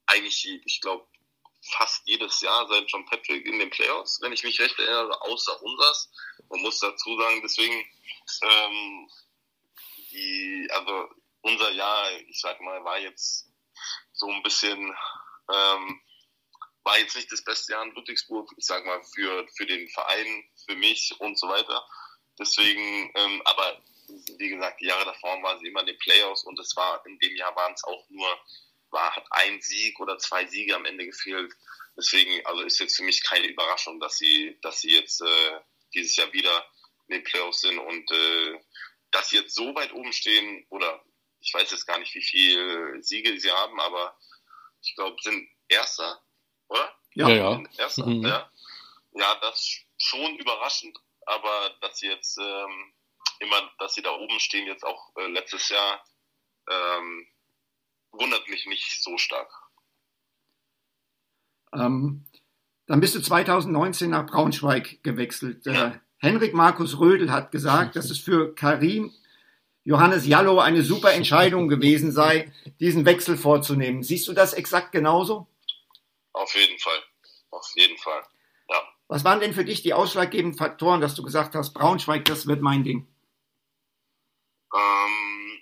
eigentlich, 0.08 0.48
ich 0.66 0.82
glaube, 0.82 1.06
fast 1.72 2.08
jedes 2.08 2.42
Jahr 2.42 2.68
seit 2.68 2.90
John 2.92 3.06
Patrick 3.06 3.46
in 3.46 3.60
den 3.60 3.70
Playoffs, 3.70 4.20
wenn 4.22 4.34
ich 4.34 4.44
mich 4.44 4.60
recht 4.60 4.78
erinnere, 4.78 5.22
außer 5.22 5.62
unsers. 5.64 6.12
Man 6.50 6.62
muss 6.62 6.80
dazu 6.80 7.18
sagen, 7.18 7.42
deswegen, 7.44 7.86
ähm, 8.44 9.10
die, 10.12 10.68
also 10.72 11.10
unser 11.42 11.72
Jahr, 11.72 12.12
ich 12.28 12.40
sag 12.40 12.62
mal, 12.62 12.84
war 12.84 13.00
jetzt 13.00 13.50
so 14.14 14.30
ein 14.30 14.44
bisschen, 14.44 14.80
ähm, 15.54 16.02
war 16.84 17.00
jetzt 17.00 17.16
nicht 17.16 17.32
das 17.32 17.44
beste 17.44 17.74
Jahr 17.74 17.84
in 17.84 17.96
Ludwigsburg, 17.96 18.52
ich 18.58 18.66
sag 18.66 18.86
mal, 18.86 19.02
für, 19.16 19.48
für 19.56 19.66
den 19.66 19.88
Verein, 19.90 20.44
für 20.66 20.76
mich 20.76 21.16
und 21.20 21.38
so 21.38 21.48
weiter. 21.48 21.84
Deswegen, 22.40 23.12
ähm, 23.16 23.42
aber 23.46 23.82
wie 24.38 24.50
gesagt, 24.50 24.82
die 24.82 24.86
Jahre 24.86 25.06
davor 25.06 25.42
waren 25.42 25.60
sie 25.60 25.68
immer 25.68 25.82
in 25.82 25.88
den 25.88 25.98
Playoffs 25.98 26.44
und 26.44 26.60
es 26.60 26.76
war, 26.76 27.04
in 27.06 27.18
dem 27.20 27.36
Jahr 27.36 27.56
waren 27.56 27.74
es 27.74 27.84
auch 27.84 28.06
nur, 28.10 28.28
war, 28.92 29.16
hat 29.16 29.26
ein 29.32 29.62
Sieg 29.62 30.00
oder 30.00 30.18
zwei 30.18 30.46
Siege 30.46 30.76
am 30.76 30.86
Ende 30.86 31.06
gefehlt. 31.06 31.54
Deswegen, 31.98 32.46
also 32.46 32.62
ist 32.62 32.80
jetzt 32.80 32.98
für 32.98 33.04
mich 33.04 33.24
keine 33.24 33.48
Überraschung, 33.48 34.00
dass 34.00 34.18
sie, 34.18 34.58
dass 34.62 34.82
sie 34.82 34.92
jetzt 34.92 35.22
äh, 35.22 35.60
dieses 35.94 36.16
Jahr 36.16 36.32
wieder 36.34 36.66
in 37.08 37.16
den 37.16 37.24
Playoffs 37.24 37.62
sind 37.62 37.80
und 37.80 38.12
äh, 38.12 38.60
dass 39.12 39.30
sie 39.30 39.38
jetzt 39.38 39.56
so 39.56 39.74
weit 39.76 39.94
oben 39.94 40.12
stehen 40.12 40.66
oder 40.70 41.02
ich 41.40 41.54
weiß 41.54 41.72
jetzt 41.72 41.86
gar 41.86 42.00
nicht, 42.00 42.14
wie 42.16 42.24
viele 42.24 43.02
Siege 43.04 43.40
sie 43.40 43.52
haben, 43.52 43.80
aber 43.80 44.18
ich 44.82 44.96
glaube, 44.96 45.16
sind 45.22 45.48
Erster, 45.68 46.22
oder? 46.68 46.96
Ja, 47.14 47.30
ja. 47.30 47.64
Erster, 47.78 48.06
mhm. 48.06 48.26
ja. 48.26 48.52
Ja, 49.14 49.36
das 49.42 49.60
ist 49.60 49.86
schon 49.98 50.36
überraschend, 50.38 50.98
aber 51.26 51.76
dass 51.82 52.00
sie 52.00 52.08
jetzt 52.08 52.38
ähm, 52.38 52.94
immer, 53.40 53.72
dass 53.80 53.94
sie 53.94 54.02
da 54.02 54.12
oben 54.12 54.40
stehen, 54.40 54.68
jetzt 54.68 54.84
auch 54.84 55.16
äh, 55.18 55.28
letztes 55.28 55.70
Jahr, 55.70 56.04
ähm, 56.70 57.28
wundert 58.12 58.48
mich 58.48 58.66
nicht 58.66 59.04
so 59.04 59.18
stark. 59.18 59.52
Ähm, 61.74 62.26
dann 62.88 63.02
bist 63.02 63.16
du 63.16 63.22
2019 63.22 64.10
nach 64.10 64.26
Braunschweig 64.28 65.04
gewechselt. 65.04 65.66
Ja. 65.66 65.88
Äh, 65.88 66.00
Henrik 66.18 66.54
Markus 66.54 67.00
Rödel 67.00 67.32
hat 67.32 67.52
gesagt, 67.52 67.96
dass 67.96 68.10
es 68.10 68.20
für 68.20 68.56
Karim 68.56 69.14
Johannes 69.84 70.26
Jallo 70.26 70.60
eine 70.60 70.82
super 70.82 71.14
Entscheidung 71.14 71.68
gewesen 71.68 72.12
sei, 72.12 72.52
diesen 72.80 73.06
Wechsel 73.06 73.38
vorzunehmen. 73.38 74.02
Siehst 74.02 74.28
du 74.28 74.34
das 74.34 74.54
exakt 74.54 74.92
genauso? 74.92 75.48
Auf 76.34 76.54
jeden 76.56 76.80
Fall. 76.80 77.04
Auf 77.52 77.72
jeden 77.76 77.98
Fall. 77.98 78.24
Was 79.08 79.24
waren 79.24 79.40
denn 79.40 79.54
für 79.54 79.66
dich 79.66 79.84
die 79.84 79.94
ausschlaggebenden 79.94 80.58
Faktoren, 80.58 81.02
dass 81.02 81.16
du 81.16 81.24
gesagt 81.24 81.56
hast, 81.56 81.74
Braunschweig, 81.74 82.26
das 82.26 82.48
wird 82.48 82.62
mein 82.62 82.84
Ding? 82.84 83.08
Ähm, 84.74 85.62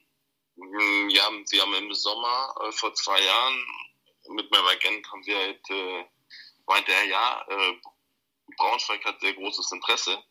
ja, 1.10 1.24
sie 1.46 1.62
haben 1.62 1.74
im 1.74 1.94
Sommer 1.94 2.56
äh, 2.62 2.72
vor 2.72 2.94
zwei 2.94 3.20
Jahren 3.22 3.66
mit 4.30 4.50
meinem 4.52 4.68
Agent 4.68 5.12
haben 5.12 5.26
wir 5.26 5.38
halt, 5.38 5.70
äh, 5.70 6.06
meinte 6.66 6.92
er, 6.92 7.06
ja, 7.06 7.46
äh, 7.50 7.74
Braunschweig 8.58 9.04
hat 9.04 9.20
sehr 9.20 9.34
großes 9.34 9.72
Interesse 9.74 10.24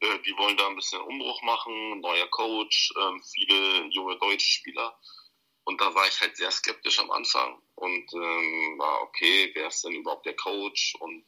äh, 0.00 0.18
die 0.20 0.36
wollen 0.36 0.56
da 0.56 0.66
ein 0.66 0.76
bisschen 0.76 1.00
Umbruch 1.02 1.42
machen, 1.42 2.00
neuer 2.00 2.26
Coach, 2.28 2.92
ähm, 3.00 3.22
viele 3.34 3.84
junge 3.90 4.18
deutsche 4.18 4.46
Spieler. 4.46 4.98
Und 5.64 5.80
da 5.80 5.94
war 5.94 6.06
ich 6.08 6.20
halt 6.20 6.36
sehr 6.36 6.50
skeptisch 6.50 6.98
am 6.98 7.10
Anfang 7.10 7.60
und 7.74 8.12
ähm, 8.14 8.78
war, 8.78 9.02
okay, 9.02 9.50
wer 9.54 9.68
ist 9.68 9.84
denn 9.84 9.92
überhaupt 9.92 10.26
der 10.26 10.36
Coach? 10.36 10.94
Und 11.00 11.24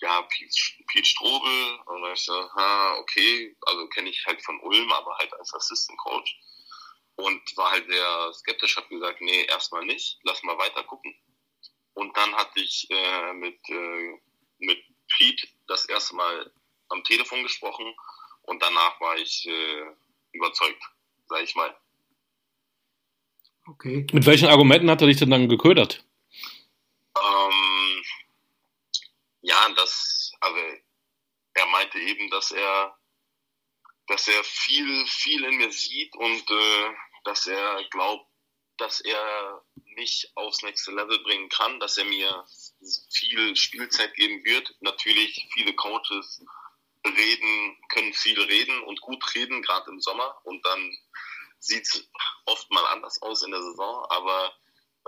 ja, 0.00 0.22
Pete, 0.22 1.04
Strobel. 1.04 1.78
Und 1.86 2.02
dann 2.02 2.12
ich 2.12 2.24
so, 2.24 2.34
ha, 2.34 2.96
okay, 2.98 3.56
also 3.66 3.86
kenne 3.88 4.10
ich 4.10 4.24
halt 4.26 4.42
von 4.42 4.60
Ulm, 4.60 4.90
aber 4.92 5.16
halt 5.18 5.32
als 5.34 5.54
Assistant 5.54 5.98
Coach. 5.98 6.38
Und 7.16 7.56
war 7.56 7.70
halt 7.70 7.88
sehr 7.88 8.32
skeptisch, 8.34 8.76
habe 8.76 8.88
gesagt, 8.88 9.20
nee, 9.20 9.44
erstmal 9.44 9.84
nicht, 9.84 10.18
lass 10.22 10.42
mal 10.42 10.58
weiter 10.58 10.84
gucken. 10.84 11.14
Und 11.94 12.14
dann 12.16 12.34
hatte 12.34 12.60
ich 12.60 12.86
äh, 12.90 13.32
mit, 13.32 13.58
äh, 13.70 14.20
mit 14.58 14.84
Pete 15.16 15.48
das 15.66 15.86
erste 15.86 16.14
Mal 16.14 16.52
am 16.88 17.02
Telefon 17.04 17.42
gesprochen 17.42 17.94
und 18.42 18.62
danach 18.62 19.00
war 19.00 19.16
ich 19.16 19.46
äh, 19.46 19.86
überzeugt, 20.32 20.82
sag 21.28 21.42
ich 21.42 21.54
mal. 21.54 21.74
Okay. 23.66 24.06
Mit 24.12 24.26
welchen 24.26 24.48
Argumenten 24.48 24.90
hat 24.90 25.00
er 25.00 25.08
dich 25.08 25.16
denn 25.16 25.30
dann 25.30 25.48
geködert? 25.48 26.04
Ähm, 27.18 28.04
ja, 29.56 29.74
das, 29.74 30.32
also 30.40 30.60
er 31.54 31.66
meinte 31.66 31.98
eben, 31.98 32.30
dass 32.30 32.50
er, 32.52 32.96
dass 34.06 34.28
er 34.28 34.44
viel, 34.44 35.06
viel 35.06 35.44
in 35.44 35.56
mir 35.56 35.72
sieht 35.72 36.14
und 36.16 36.50
äh, 36.50 36.94
dass 37.24 37.46
er 37.46 37.84
glaubt, 37.90 38.28
dass 38.78 39.00
er 39.00 39.64
mich 39.96 40.30
aufs 40.34 40.62
nächste 40.62 40.92
Level 40.92 41.18
bringen 41.20 41.48
kann, 41.48 41.80
dass 41.80 41.96
er 41.96 42.04
mir 42.04 42.46
viel 43.10 43.56
Spielzeit 43.56 44.14
geben 44.14 44.44
wird. 44.44 44.74
Natürlich 44.80 45.48
viele 45.54 45.74
Coaches 45.74 46.44
reden, 47.06 47.78
können 47.88 48.12
viel 48.12 48.40
reden 48.42 48.82
und 48.82 49.00
gut 49.00 49.34
reden, 49.34 49.62
gerade 49.62 49.90
im 49.90 50.00
Sommer. 50.00 50.38
Und 50.44 50.64
dann 50.66 50.98
sieht 51.58 51.84
es 51.84 52.10
oft 52.44 52.70
mal 52.70 52.86
anders 52.88 53.20
aus 53.22 53.42
in 53.42 53.50
der 53.50 53.62
Saison. 53.62 54.04
Aber 54.10 54.54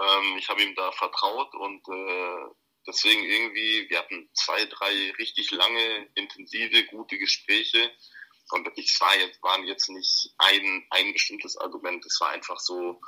ähm, 0.00 0.38
ich 0.38 0.48
habe 0.48 0.62
ihm 0.62 0.74
da 0.74 0.90
vertraut 0.92 1.54
und 1.54 1.87
äh, 1.88 2.54
deswegen 2.88 3.22
irgendwie, 3.24 3.88
wir 3.90 3.98
hatten 3.98 4.29
zwei, 4.33 4.64
drei 4.64 5.12
richtig 5.18 5.51
lange, 5.53 6.11
intensive, 6.14 6.87
gute 6.87 7.18
Gespräche. 7.18 7.92
Und 8.51 8.66
es 8.79 9.01
war 9.01 9.16
jetzt, 9.18 9.42
waren 9.42 9.66
jetzt 9.66 9.90
nicht 9.90 10.35
ein, 10.38 10.87
ein 10.90 11.12
bestimmtes 11.12 11.57
Argument, 11.59 12.05
es 12.07 12.20
war 12.20 12.31
einfach 12.31 12.59
so 12.59 13.01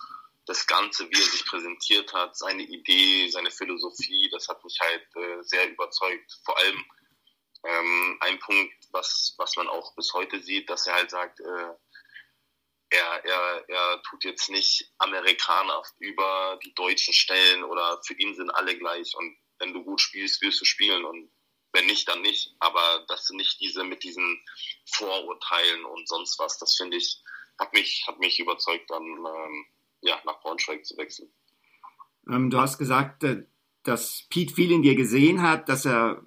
das 0.47 0.66
Ganze, 0.66 1.09
wie 1.11 1.19
er 1.19 1.31
sich 1.31 1.45
präsentiert 1.47 2.12
hat, 2.12 2.37
seine 2.37 2.62
Idee, 2.62 3.29
seine 3.31 3.51
Philosophie, 3.51 4.29
das 4.31 4.47
hat 4.49 4.62
mich 4.62 4.79
halt 4.81 5.07
äh, 5.16 5.43
sehr 5.43 5.71
überzeugt. 5.71 6.31
Vor 6.45 6.57
allem 6.59 6.85
Ähm, 7.62 8.16
ein 8.21 8.38
Punkt, 8.38 8.73
was, 8.90 9.35
was 9.37 9.55
man 9.57 9.69
auch 9.69 9.95
bis 9.95 10.14
heute 10.14 10.40
sieht, 10.43 10.71
dass 10.71 10.87
er 10.87 10.95
halt 10.95 11.11
sagt, 11.11 11.40
äh, 11.40 11.75
er, 12.88 13.25
er, 13.25 13.64
er 13.69 14.03
tut 14.09 14.25
jetzt 14.25 14.49
nicht 14.49 14.90
Amerikaner 14.97 15.83
über 15.99 16.59
die 16.64 16.73
Deutschen 16.73 17.12
stellen 17.12 17.62
oder 17.62 18.01
für 18.07 18.14
ihn 18.14 18.35
sind 18.35 18.51
alle 18.51 18.79
gleich 18.79 19.14
und 19.14 19.37
wenn 19.61 19.73
du 19.73 19.85
gut 19.85 20.01
spielst, 20.01 20.42
wirst 20.42 20.61
du 20.61 20.64
spielen 20.64 21.05
und 21.05 21.31
wenn 21.73 21.87
nicht, 21.87 22.09
dann 22.09 22.23
nicht. 22.23 22.55
Aber 22.59 23.05
das 23.09 23.27
sind 23.27 23.37
nicht 23.37 23.61
diese 23.61 23.85
mit 23.85 24.03
diesen 24.03 24.42
Vorurteilen 24.87 25.85
und 25.85 26.09
sonst 26.09 26.38
was. 26.38 26.59
Das 26.59 26.77
finde 26.77 26.96
ich, 26.96 27.23
hat 27.59 27.73
mich, 27.73 28.05
hat 28.09 28.18
mich 28.18 28.40
überzeugt, 28.40 28.90
dann 28.90 29.05
ähm, 29.05 29.66
ja, 30.03 30.20
nach 30.25 30.40
Braunschweig 30.40 30.85
zu 30.85 30.96
wechseln. 30.96 31.31
Ähm, 32.29 32.51
du 32.51 32.59
hast 32.59 32.79
gesagt, 32.79 33.23
äh, 33.25 33.44
dass 33.83 34.27
Pete 34.31 34.55
viel 34.55 34.73
in 34.73 34.83
dir 34.83 34.94
gesehen 34.94 35.42
hat, 35.42 35.68
dass 35.68 35.87
er 35.87 36.25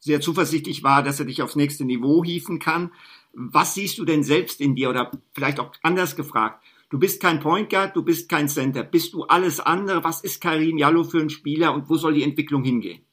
sehr 0.00 0.20
zuversichtlich 0.20 0.82
war, 0.82 1.02
dass 1.02 1.18
er 1.18 1.26
dich 1.26 1.42
aufs 1.42 1.56
nächste 1.56 1.84
Niveau 1.84 2.22
hieven 2.24 2.58
kann. 2.58 2.92
Was 3.32 3.74
siehst 3.74 3.98
du 3.98 4.04
denn 4.04 4.22
selbst 4.22 4.60
in 4.60 4.76
dir? 4.76 4.90
Oder 4.90 5.10
vielleicht 5.34 5.58
auch 5.58 5.72
anders 5.82 6.14
gefragt. 6.14 6.64
Du 6.94 7.00
bist 7.00 7.20
kein 7.20 7.40
Point 7.40 7.70
Guard, 7.70 7.96
du 7.96 8.04
bist 8.04 8.28
kein 8.28 8.48
Center. 8.48 8.84
Bist 8.84 9.14
du 9.14 9.24
alles 9.24 9.58
andere? 9.58 10.04
Was 10.04 10.22
ist 10.22 10.40
Karim 10.40 10.78
Jallo 10.78 11.02
für 11.02 11.18
ein 11.18 11.28
Spieler 11.28 11.74
und 11.74 11.90
wo 11.90 11.96
soll 11.96 12.14
die 12.14 12.22
Entwicklung 12.22 12.62
hingehen? 12.62 13.04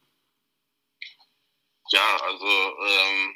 Ja, 1.89 2.17
also 2.17 2.46
ähm, 2.46 3.36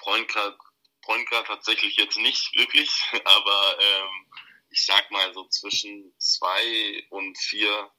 Point, 0.00 0.28
Guard, 0.28 0.58
Point 1.00 1.30
Guard 1.30 1.46
tatsächlich 1.46 1.96
jetzt 1.96 2.18
nicht 2.18 2.54
wirklich, 2.58 2.90
aber 3.24 3.78
ähm, 3.80 4.26
ich 4.68 4.84
sag 4.84 5.10
mal 5.10 5.32
so 5.32 5.48
zwischen 5.48 6.12
zwei 6.18 7.02
und 7.08 7.38
vier 7.38 7.90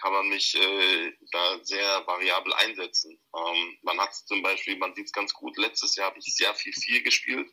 kann 0.00 0.14
man 0.14 0.28
mich 0.28 0.54
äh, 0.54 1.12
da 1.30 1.62
sehr 1.62 2.06
variabel 2.06 2.54
einsetzen. 2.54 3.20
Ähm, 3.36 3.78
man 3.82 4.00
hat 4.00 4.14
zum 4.14 4.40
Beispiel, 4.40 4.78
man 4.78 4.94
sieht 4.94 5.08
es 5.08 5.12
ganz 5.12 5.34
gut, 5.34 5.58
letztes 5.58 5.94
Jahr 5.96 6.08
habe 6.08 6.18
ich 6.20 6.34
sehr 6.34 6.54
viel 6.54 6.72
viel 6.72 7.02
gespielt. 7.02 7.52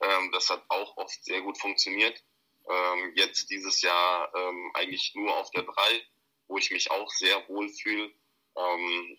Ähm, 0.00 0.30
das 0.30 0.50
hat 0.50 0.64
auch 0.68 0.96
oft 0.98 1.24
sehr 1.24 1.40
gut 1.40 1.58
funktioniert. 1.58 2.22
Ähm, 2.68 3.12
jetzt 3.14 3.50
dieses 3.50 3.82
Jahr 3.82 4.32
ähm, 4.34 4.70
eigentlich 4.74 5.14
nur 5.14 5.36
auf 5.36 5.50
der 5.50 5.62
drei, 5.62 6.06
wo 6.48 6.58
ich 6.58 6.70
mich 6.70 6.90
auch 6.90 7.10
sehr 7.10 7.48
wohl 7.48 7.68
fühle. 7.68 8.12
Ähm, 8.56 9.18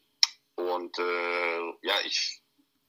und 0.55 0.97
äh, 0.99 1.59
ja, 1.81 2.01
ich, 2.05 2.41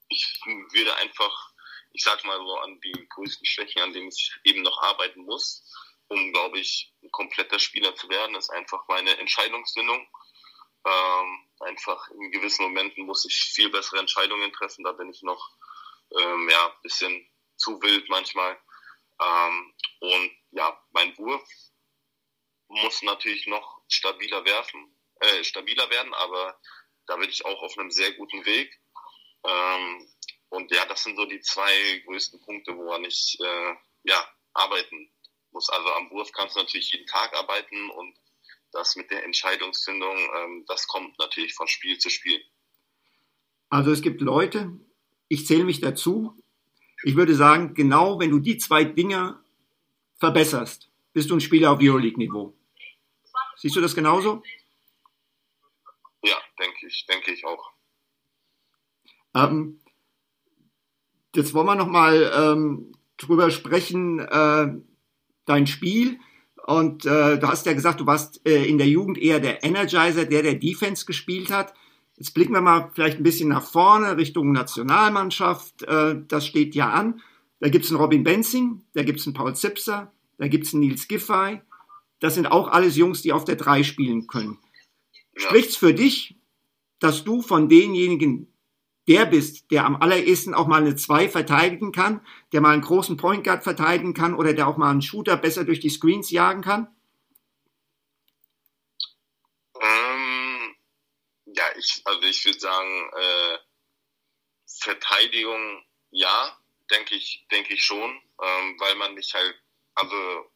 ich 0.09 0.41
würde 0.47 0.97
einfach, 0.97 1.53
ich 1.93 2.03
sag 2.03 2.25
mal 2.25 2.39
so, 2.39 2.57
an 2.59 2.81
die 2.81 3.09
größten 3.11 3.47
Schwächen, 3.47 3.83
an 3.83 3.93
denen 3.93 4.09
ich 4.09 4.33
eben 4.45 4.63
noch 4.63 4.83
arbeiten 4.83 5.25
muss 5.25 5.65
um, 6.09 6.33
glaube 6.33 6.59
ich, 6.59 6.93
ein 7.03 7.11
kompletter 7.11 7.59
Spieler 7.59 7.95
zu 7.95 8.09
werden, 8.09 8.35
ist 8.35 8.51
einfach 8.51 8.87
meine 8.89 9.17
Entscheidungsfindung. 9.19 10.07
Ähm, 10.87 11.51
einfach 11.61 12.09
in 12.11 12.31
gewissen 12.31 12.65
Momenten 12.65 13.05
muss 13.05 13.25
ich 13.27 13.35
viel 13.35 13.69
bessere 13.69 14.01
Entscheidungen 14.01 14.53
treffen. 14.53 14.85
Da 14.85 14.93
bin 14.93 15.11
ich 15.11 15.23
noch 15.23 15.51
ähm, 16.19 16.49
ja, 16.51 16.75
bisschen 16.83 17.29
zu 17.57 17.81
wild 17.83 18.09
manchmal. 18.09 18.59
Ähm, 19.21 19.75
und 20.01 20.31
ja, 20.51 20.79
mein 20.93 21.17
Wurf 21.19 21.49
muss 22.69 23.03
natürlich 23.03 23.47
noch 23.47 23.81
stabiler 23.89 24.45
werfen, 24.45 24.95
äh, 25.21 25.45
stabiler 25.45 25.89
werden, 25.91 26.13
aber 26.15 26.59
da 27.07 27.17
bin 27.17 27.31
ich 27.31 27.45
auch 27.45 27.63
auf 27.63 27.77
einem 27.79 27.91
sehr 27.91 28.13
guten 28.13 28.45
Weg. 28.45 28.79
Ähm, 29.45 30.09
und 30.51 30.71
ja, 30.71 30.85
das 30.87 31.03
sind 31.03 31.17
so 31.17 31.25
die 31.25 31.41
zwei 31.41 32.03
größten 32.07 32.41
Punkte, 32.41 32.77
woran 32.77 33.05
ich 33.05 33.39
äh, 33.41 33.75
ja, 34.05 34.29
arbeiten 34.55 35.11
muss. 35.51 35.69
Also 35.71 35.93
am 35.93 36.11
Wurf 36.11 36.33
kannst 36.33 36.57
du 36.57 36.61
natürlich 36.61 36.93
jeden 36.93 37.07
Tag 37.07 37.35
arbeiten 37.35 37.91
und 37.91 38.17
das 38.73 38.97
mit 38.97 39.11
der 39.11 39.25
Entscheidungsfindung, 39.25 40.17
ähm, 40.17 40.65
das 40.67 40.87
kommt 40.87 41.19
natürlich 41.19 41.55
von 41.55 41.69
Spiel 41.69 41.99
zu 41.99 42.11
Spiel. 42.11 42.43
Also 43.71 43.91
es 43.91 44.03
gibt 44.03 44.21
Leute, 44.21 44.79
ich 45.29 45.47
zähle 45.47 45.65
mich 45.65 45.81
dazu, 45.81 46.35
ich 47.03 47.17
würde 47.17 47.35
sagen, 47.35 47.75
genau 47.75 48.19
wenn 48.19 48.31
du 48.31 48.39
die 48.39 48.59
zwei 48.59 48.85
Dinge 48.85 49.43
verbesserst, 50.19 50.91
bist 51.13 51.31
du 51.31 51.35
ein 51.35 51.41
Spieler 51.41 51.73
auf 51.73 51.79
Euroleague-Niveau. 51.81 52.55
Siehst 53.57 53.77
du 53.77 53.81
das 53.81 53.95
genauso? 53.95 54.43
Ja, 56.23 56.37
denke 56.59 56.87
ich, 56.87 57.07
denke 57.07 57.33
ich 57.33 57.45
auch. 57.45 57.73
Ähm, 59.35 59.81
jetzt 61.35 61.55
wollen 61.55 61.67
wir 61.67 61.75
noch 61.75 61.89
mal 61.89 62.33
ähm, 62.35 62.93
drüber 63.17 63.51
sprechen, 63.51 64.21
äh, 64.21 64.73
dein 65.45 65.67
Spiel. 65.67 66.19
Und 66.67 67.07
äh, 67.07 67.39
du 67.39 67.49
hast 67.49 67.67
ja 67.67 67.73
gesagt, 67.73 68.01
du 68.01 68.07
warst 68.07 68.47
äh, 68.47 68.65
in 68.65 68.79
der 68.79 68.89
Jugend 68.89 69.19
eher 69.19 69.41
der 69.41 69.65
Energizer, 69.65 70.25
der 70.27 70.43
der 70.43 70.55
Defense 70.55 71.07
gespielt 71.07 71.51
hat. 71.51 71.73
Jetzt 72.17 72.35
blicken 72.35 72.53
wir 72.53 72.61
mal 72.61 72.91
vielleicht 72.95 73.19
ein 73.19 73.23
bisschen 73.23 73.49
nach 73.49 73.63
vorne, 73.63 74.17
Richtung 74.17 74.53
Nationalmannschaft. 74.53 75.83
Äh, 75.85 76.17
das 76.27 76.47
steht 76.47 76.75
ja 76.75 76.91
an. 76.91 77.23
Da 77.61 77.69
gibt's 77.69 77.91
einen 77.91 78.01
Robin 78.01 78.23
Benzing, 78.23 78.85
da 78.95 79.03
gibt's 79.03 79.27
einen 79.27 79.35
Paul 79.35 79.55
Zipser, 79.57 80.13
da 80.39 80.49
gibt's 80.49 80.73
einen 80.73 80.87
Nils 80.87 81.09
Giffey. 81.09 81.61
Das 82.21 82.35
sind 82.35 82.47
auch 82.47 82.69
alles 82.69 82.97
Jungs, 82.97 83.23
die 83.23 83.33
auf 83.33 83.45
der 83.45 83.57
3 83.57 83.83
spielen 83.83 84.27
können. 84.27 84.59
Spricht's 85.35 85.77
für 85.77 85.95
dich, 85.95 86.37
dass 86.99 87.25
du 87.25 87.43
von 87.43 87.69
denjenigen 87.69 88.53
der 89.09 89.25
bist, 89.25 89.71
der 89.71 89.87
am 89.87 89.97
allerersten 89.97 90.53
auch 90.53 90.67
mal 90.67 90.83
eine 90.83 90.95
2 90.95 91.31
verteidigen 91.31 91.93
kann, 91.93 92.25
der 92.53 92.61
mal 92.61 92.73
einen 92.73 92.83
großen 92.83 93.17
Point 93.17 93.43
Guard 93.43 93.65
verteidigen 93.65 94.13
kann 94.13 94.35
oder 94.35 94.53
der 94.53 94.69
auch 94.69 94.77
mal 94.77 94.91
einen 94.91 95.01
Shooter 95.01 95.37
besser 95.39 95.65
durch 95.65 95.81
die 95.81 95.89
Screens 95.89 96.31
jagen 96.31 96.61
kann? 96.61 96.95
Ähm, 99.81 100.75
ja, 101.47 101.65
ich, 101.79 102.03
also 102.05 102.23
ich 102.23 102.45
würde 102.45 102.61
sagen, 102.61 103.11
äh, 103.17 103.59
Verteidigung, 104.67 105.83
ja, 106.11 106.59
denke 106.91 107.15
ich, 107.15 107.47
denke 107.51 107.75
ich 107.75 107.85
schon, 107.85 108.11
ähm, 108.43 108.81
weil 108.81 108.95
man 108.97 109.15
mich 109.15 109.35
halt, 109.35 109.61
also 109.95 110.51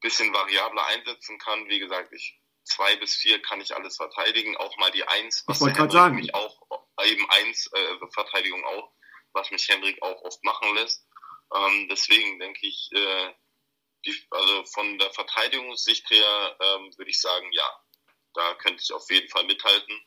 bisschen 0.00 0.32
variabler 0.32 0.86
einsetzen 0.86 1.38
kann. 1.38 1.68
Wie 1.68 1.78
gesagt, 1.78 2.12
ich 2.12 2.40
zwei 2.64 2.96
bis 2.96 3.16
vier 3.16 3.40
kann 3.42 3.60
ich 3.60 3.74
alles 3.74 3.96
verteidigen, 3.96 4.56
auch 4.56 4.76
mal 4.78 4.90
die 4.90 5.06
Eins, 5.06 5.44
was 5.46 5.60
ich 5.60 5.74
gerade 5.74 5.92
sagen. 5.92 6.16
mich 6.16 6.34
auch 6.34 6.60
eben 7.04 7.28
eins 7.30 7.70
äh, 7.72 8.06
Verteidigung 8.12 8.64
auch, 8.64 8.92
was 9.32 9.50
mich 9.50 9.68
Hendrik 9.68 10.00
auch 10.02 10.22
oft 10.22 10.42
machen 10.44 10.74
lässt. 10.74 11.06
Ähm, 11.54 11.88
deswegen 11.88 12.38
denke 12.38 12.66
ich, 12.66 12.90
äh, 12.92 13.34
die, 14.04 14.26
also 14.30 14.64
von 14.66 14.98
der 14.98 15.10
Verteidigungssicht 15.10 16.08
her 16.10 16.56
ähm, 16.60 16.96
würde 16.96 17.10
ich 17.10 17.20
sagen, 17.20 17.50
ja, 17.52 17.80
da 18.34 18.54
könnte 18.54 18.82
ich 18.82 18.92
auf 18.92 19.10
jeden 19.10 19.28
Fall 19.28 19.44
mithalten. 19.44 20.00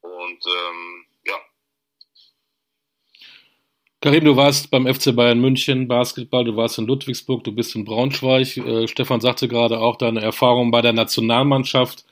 Und 0.00 0.46
ähm. 0.46 1.07
Karim, 4.00 4.24
du 4.24 4.36
warst 4.36 4.70
beim 4.70 4.86
FC 4.86 5.14
Bayern 5.14 5.40
München 5.40 5.88
Basketball, 5.88 6.44
du 6.44 6.56
warst 6.56 6.78
in 6.78 6.86
Ludwigsburg, 6.86 7.42
du 7.42 7.50
bist 7.50 7.74
in 7.74 7.84
Braunschweig. 7.84 8.56
Äh, 8.56 8.86
Stefan 8.86 9.20
sagte 9.20 9.48
gerade 9.48 9.80
auch 9.80 9.96
deine 9.96 10.20
Erfahrung 10.20 10.70
bei 10.70 10.82
der 10.82 10.92
Nationalmannschaft. 10.92 12.04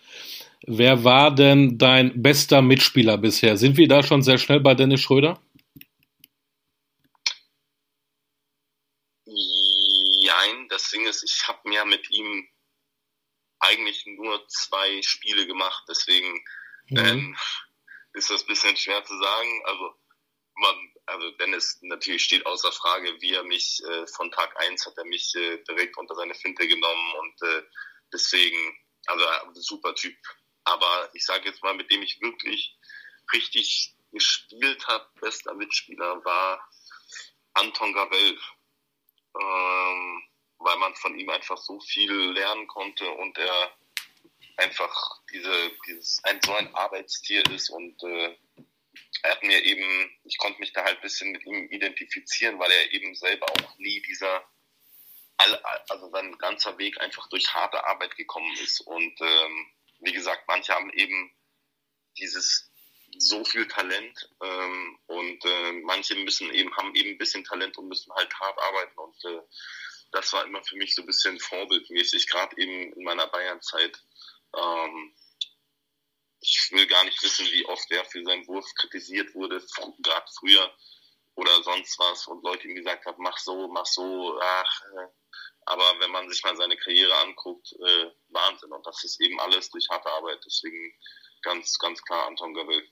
Wer 0.66 1.04
war 1.04 1.32
denn 1.32 1.78
dein 1.78 2.20
bester 2.20 2.60
Mitspieler 2.60 3.18
bisher? 3.18 3.56
Sind 3.56 3.76
wir 3.76 3.86
da 3.86 4.02
schon 4.02 4.22
sehr 4.22 4.38
schnell 4.38 4.58
bei 4.58 4.74
Dennis 4.74 5.00
Schröder? 5.00 5.40
Nein, 9.26 10.68
das 10.68 10.90
Ding 10.90 11.06
ist, 11.06 11.22
ich 11.22 11.46
habe 11.46 11.68
mir 11.68 11.84
mit 11.84 12.10
ihm 12.10 12.48
eigentlich 13.60 14.04
nur 14.06 14.44
zwei 14.48 15.00
Spiele 15.02 15.46
gemacht, 15.46 15.84
deswegen 15.88 16.32
mhm. 16.88 16.98
ähm, 16.98 17.36
ist 18.14 18.30
das 18.30 18.42
ein 18.42 18.48
bisschen 18.48 18.76
schwer 18.76 19.04
zu 19.04 19.16
sagen. 19.16 19.62
Also, 19.66 19.94
man, 20.54 20.74
also 21.06 21.30
Dennis 21.32 21.78
natürlich 21.82 22.24
steht 22.24 22.44
außer 22.46 22.72
Frage, 22.72 23.20
wie 23.20 23.32
er 23.32 23.44
mich 23.44 23.82
äh, 23.84 24.06
von 24.08 24.30
Tag 24.30 24.54
eins 24.60 24.84
hat 24.86 24.96
er 24.98 25.04
mich 25.04 25.34
äh, 25.34 25.58
direkt 25.64 25.96
unter 25.96 26.14
seine 26.14 26.34
Finte 26.34 26.66
genommen 26.66 27.14
und 27.20 27.42
äh, 27.42 27.62
deswegen, 28.12 28.78
also 29.06 29.24
super 29.54 29.94
Typ, 29.94 30.16
aber 30.64 31.10
ich 31.14 31.24
sage 31.24 31.48
jetzt 31.48 31.62
mal, 31.62 31.74
mit 31.74 31.90
dem 31.90 32.02
ich 32.02 32.20
wirklich 32.20 32.76
richtig 33.32 33.94
gespielt 34.12 34.86
habe, 34.86 35.06
bester 35.20 35.54
Mitspieler, 35.54 36.24
war 36.24 36.68
Anton 37.54 37.92
Gabel. 37.92 38.38
Ähm, 39.38 40.22
weil 40.58 40.76
man 40.78 40.94
von 40.94 41.18
ihm 41.18 41.30
einfach 41.30 41.58
so 41.58 41.80
viel 41.80 42.12
lernen 42.32 42.66
konnte 42.66 43.08
und 43.08 43.36
er 43.38 43.76
einfach 44.56 45.20
diese, 45.30 45.70
dieses, 45.86 46.22
ein, 46.24 46.40
so 46.44 46.54
ein 46.54 46.74
Arbeitstier 46.74 47.44
ist 47.50 47.70
und 47.70 48.02
äh, 48.02 48.36
er 49.22 49.32
hat 49.32 49.42
mir 49.42 49.62
eben, 49.64 50.10
ich 50.24 50.38
konnte 50.38 50.60
mich 50.60 50.72
da 50.72 50.84
halt 50.84 50.96
ein 50.96 51.02
bisschen 51.02 51.32
mit 51.32 51.44
ihm 51.46 51.68
identifizieren, 51.70 52.58
weil 52.58 52.70
er 52.70 52.92
eben 52.92 53.14
selber 53.14 53.46
auch 53.50 53.78
nie 53.78 54.00
dieser, 54.02 54.44
also 55.88 56.10
sein 56.10 56.36
ganzer 56.38 56.78
Weg 56.78 57.00
einfach 57.00 57.28
durch 57.28 57.52
harte 57.54 57.84
Arbeit 57.84 58.16
gekommen 58.16 58.54
ist 58.62 58.80
und 58.80 59.20
ähm, 59.20 59.66
wie 60.00 60.12
gesagt, 60.12 60.44
manche 60.48 60.74
haben 60.74 60.90
eben 60.90 61.32
dieses 62.18 62.70
so 63.18 63.44
viel 63.44 63.66
Talent 63.68 64.28
ähm, 64.42 64.98
und 65.06 65.44
äh, 65.44 65.72
manche 65.84 66.14
müssen 66.16 66.52
eben 66.52 66.74
haben 66.76 66.94
eben 66.94 67.10
ein 67.10 67.18
bisschen 67.18 67.44
Talent 67.44 67.76
und 67.78 67.88
müssen 67.88 68.12
halt 68.14 68.32
hart 68.38 68.58
arbeiten 68.58 68.98
und 68.98 69.24
äh, 69.24 69.40
das 70.12 70.32
war 70.32 70.44
immer 70.44 70.62
für 70.64 70.76
mich 70.76 70.94
so 70.94 71.02
ein 71.02 71.06
bisschen 71.06 71.38
vorbildmäßig, 71.38 72.28
gerade 72.28 72.56
eben 72.60 72.92
in 72.92 73.04
meiner 73.04 73.26
Bayernzeit. 73.26 74.02
Ähm, 74.56 75.14
ich 76.40 76.70
will 76.72 76.86
gar 76.86 77.04
nicht 77.04 77.22
wissen, 77.22 77.46
wie 77.46 77.66
oft 77.66 77.90
er 77.90 78.04
für 78.04 78.22
seinen 78.24 78.46
Wurf 78.46 78.66
kritisiert 78.76 79.34
wurde, 79.34 79.62
gerade 79.98 80.26
früher 80.38 80.70
oder 81.34 81.62
sonst 81.62 81.98
was 81.98 82.26
und 82.26 82.42
Leute 82.44 82.66
ihm 82.68 82.74
gesagt 82.74 83.04
haben, 83.04 83.22
mach 83.22 83.36
so, 83.38 83.68
mach 83.68 83.86
so, 83.86 84.38
ach, 84.40 84.80
äh, 84.82 85.08
aber 85.66 85.82
wenn 85.98 86.12
man 86.12 86.28
sich 86.30 86.42
mal 86.44 86.56
seine 86.56 86.76
Karriere 86.76 87.12
anguckt, 87.26 87.72
äh, 87.72 88.06
Wahnsinn. 88.28 88.72
Und 88.72 88.86
das 88.86 89.02
ist 89.04 89.20
eben 89.20 89.38
alles 89.40 89.68
durch 89.70 89.88
harte 89.90 90.08
Arbeit. 90.08 90.38
Deswegen 90.46 90.92
ganz, 91.42 91.78
ganz 91.78 92.02
klar 92.02 92.26
Anton 92.28 92.54
Gavell. 92.54 92.84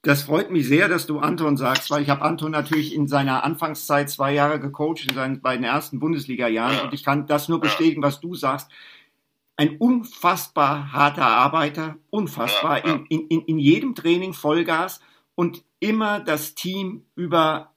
Das 0.00 0.22
freut 0.22 0.50
mich 0.50 0.66
sehr, 0.66 0.88
dass 0.88 1.06
du 1.06 1.18
Anton 1.18 1.56
sagst, 1.56 1.90
weil 1.90 2.02
ich 2.02 2.10
habe 2.10 2.22
Anton 2.22 2.50
natürlich 2.50 2.94
in 2.94 3.06
seiner 3.06 3.44
Anfangszeit 3.44 4.10
zwei 4.10 4.32
Jahre 4.32 4.60
gecoacht, 4.60 5.06
in 5.08 5.14
seinen 5.14 5.40
beiden 5.40 5.64
ersten 5.64 5.98
Bundesliga-Jahren. 5.98 6.76
Ja. 6.76 6.84
Und 6.84 6.94
ich 6.94 7.04
kann 7.04 7.26
das 7.26 7.48
nur 7.48 7.60
bestätigen, 7.60 8.02
was 8.02 8.20
du 8.20 8.34
sagst. 8.34 8.70
Ein 9.56 9.76
unfassbar 9.76 10.92
harter 10.92 11.26
Arbeiter, 11.26 11.96
unfassbar. 12.10 12.84
In, 12.84 13.06
in, 13.06 13.42
in 13.42 13.58
jedem 13.58 13.94
Training 13.94 14.32
Vollgas 14.32 15.00
und 15.34 15.64
immer 15.80 16.20
das 16.20 16.54
Team 16.54 17.04
über 17.14 17.72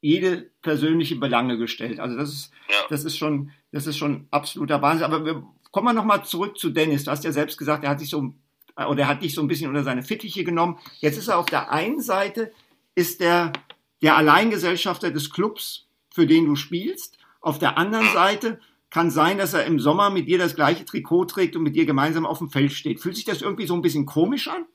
jede 0.00 0.50
persönliche 0.62 1.16
Belange 1.16 1.58
gestellt. 1.58 2.00
Also 2.00 2.16
das 2.16 2.32
ist, 2.32 2.50
das 2.90 3.04
ist 3.04 3.16
schon, 3.16 3.52
das 3.70 3.86
ist 3.86 3.98
schon 3.98 4.26
absoluter 4.30 4.82
Wahnsinn. 4.82 5.04
Aber 5.04 5.24
wir 5.24 5.44
kommen 5.70 5.86
wir 5.86 5.92
nochmal 5.92 6.24
zurück 6.24 6.58
zu 6.58 6.70
Dennis. 6.70 7.04
Du 7.04 7.10
hast 7.10 7.24
ja 7.24 7.32
selbst 7.32 7.56
gesagt, 7.56 7.84
er 7.84 7.90
hat 7.90 8.00
sich 8.00 8.10
so 8.10 8.34
oder 8.76 9.06
hat 9.06 9.22
dich 9.22 9.34
so 9.34 9.42
ein 9.42 9.48
bisschen 9.48 9.68
unter 9.68 9.84
seine 9.84 10.02
Fittiche 10.02 10.44
genommen. 10.44 10.78
Jetzt 11.00 11.18
ist 11.18 11.28
er 11.28 11.38
auf 11.38 11.46
der 11.46 11.70
einen 11.70 12.00
Seite, 12.00 12.52
ist 12.94 13.20
der, 13.20 13.52
der 14.00 14.16
Alleingesellschafter 14.16 15.10
des 15.10 15.30
Clubs, 15.30 15.88
für 16.10 16.26
den 16.26 16.46
du 16.46 16.56
spielst. 16.56 17.18
Auf 17.40 17.58
der 17.58 17.76
anderen 17.76 18.08
Seite 18.12 18.60
kann 18.92 19.10
sein, 19.10 19.38
dass 19.38 19.54
er 19.54 19.64
im 19.64 19.80
Sommer 19.80 20.10
mit 20.10 20.28
dir 20.28 20.36
das 20.36 20.54
gleiche 20.54 20.84
Trikot 20.84 21.24
trägt 21.24 21.56
und 21.56 21.62
mit 21.62 21.74
dir 21.74 21.86
gemeinsam 21.86 22.26
auf 22.26 22.38
dem 22.38 22.50
Feld 22.50 22.72
steht. 22.72 23.00
Fühlt 23.00 23.16
sich 23.16 23.24
das 23.24 23.40
irgendwie 23.40 23.66
so 23.66 23.74
ein 23.74 23.80
bisschen 23.80 24.04
komisch 24.04 24.48
an? 24.48 24.66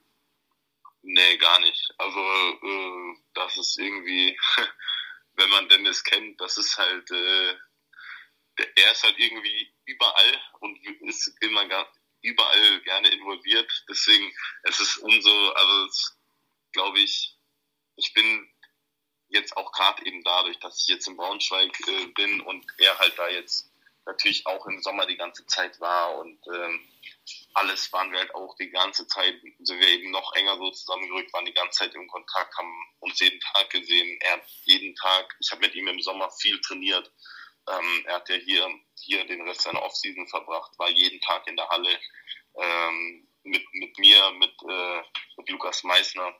Nee, 1.02 1.36
gar 1.38 1.60
nicht. 1.60 1.94
Also, 1.98 2.18
äh, 2.18 3.16
das 3.34 3.56
ist 3.56 3.78
irgendwie, 3.78 4.36
wenn 5.34 5.48
man 5.50 5.68
Dennis 5.68 6.02
kennt, 6.02 6.40
das 6.40 6.58
ist 6.58 6.76
halt, 6.76 7.08
äh, 7.12 7.54
er 8.74 8.92
ist 8.92 9.04
halt 9.04 9.14
irgendwie 9.18 9.72
überall 9.84 10.42
und 10.60 10.76
ist 11.02 11.32
immer 11.40 11.62
überall 12.22 12.80
gerne 12.80 13.08
involviert. 13.10 13.84
Deswegen, 13.88 14.34
es 14.64 14.80
ist 14.80 14.96
umso, 14.98 15.52
also 15.52 15.88
glaube 16.72 16.98
ich, 16.98 17.36
ich 17.94 18.12
bin 18.14 18.50
jetzt 19.28 19.56
auch 19.56 19.70
gerade 19.70 20.04
eben 20.06 20.24
dadurch, 20.24 20.58
dass 20.58 20.80
ich 20.80 20.88
jetzt 20.88 21.06
in 21.06 21.16
Braunschweig 21.16 21.72
äh, 21.86 22.06
bin 22.08 22.40
und 22.40 22.66
er 22.78 22.98
halt 22.98 23.16
da 23.16 23.28
jetzt 23.28 23.72
natürlich 24.08 24.46
auch 24.46 24.66
im 24.66 24.80
Sommer 24.82 25.06
die 25.06 25.16
ganze 25.16 25.46
Zeit 25.46 25.78
war 25.80 26.16
und 26.16 26.40
ähm, 26.52 26.88
alles 27.54 27.92
waren 27.92 28.10
wir 28.10 28.20
halt 28.20 28.34
auch 28.34 28.56
die 28.56 28.70
ganze 28.70 29.06
Zeit, 29.06 29.34
sind 29.60 29.80
wir 29.80 29.88
eben 29.88 30.10
noch 30.10 30.32
enger 30.34 30.56
so 30.56 30.70
zusammengerückt, 30.70 31.32
waren 31.34 31.44
die 31.44 31.52
ganze 31.52 31.80
Zeit 31.80 31.94
im 31.94 32.08
Kontakt, 32.08 32.56
haben 32.56 32.72
uns 33.00 33.20
jeden 33.20 33.38
Tag 33.40 33.70
gesehen. 33.70 34.18
Er 34.22 34.32
hat 34.32 34.46
jeden 34.64 34.94
Tag, 34.96 35.36
ich 35.40 35.50
habe 35.50 35.60
mit 35.60 35.74
ihm 35.74 35.88
im 35.88 36.00
Sommer 36.00 36.30
viel 36.30 36.58
trainiert. 36.62 37.12
Ähm, 37.68 38.04
er 38.06 38.14
hat 38.16 38.28
ja 38.30 38.36
hier, 38.36 38.66
hier 38.98 39.26
den 39.26 39.42
Rest 39.42 39.62
seiner 39.62 39.82
Offseason 39.82 40.26
verbracht, 40.28 40.72
war 40.78 40.88
jeden 40.88 41.20
Tag 41.20 41.46
in 41.46 41.56
der 41.56 41.68
Halle 41.68 42.00
ähm, 42.54 43.28
mit, 43.42 43.64
mit 43.72 43.98
mir, 43.98 44.30
mit, 44.32 44.54
äh, 44.68 45.02
mit 45.36 45.50
Lukas 45.50 45.84
Meissner. 45.84 46.34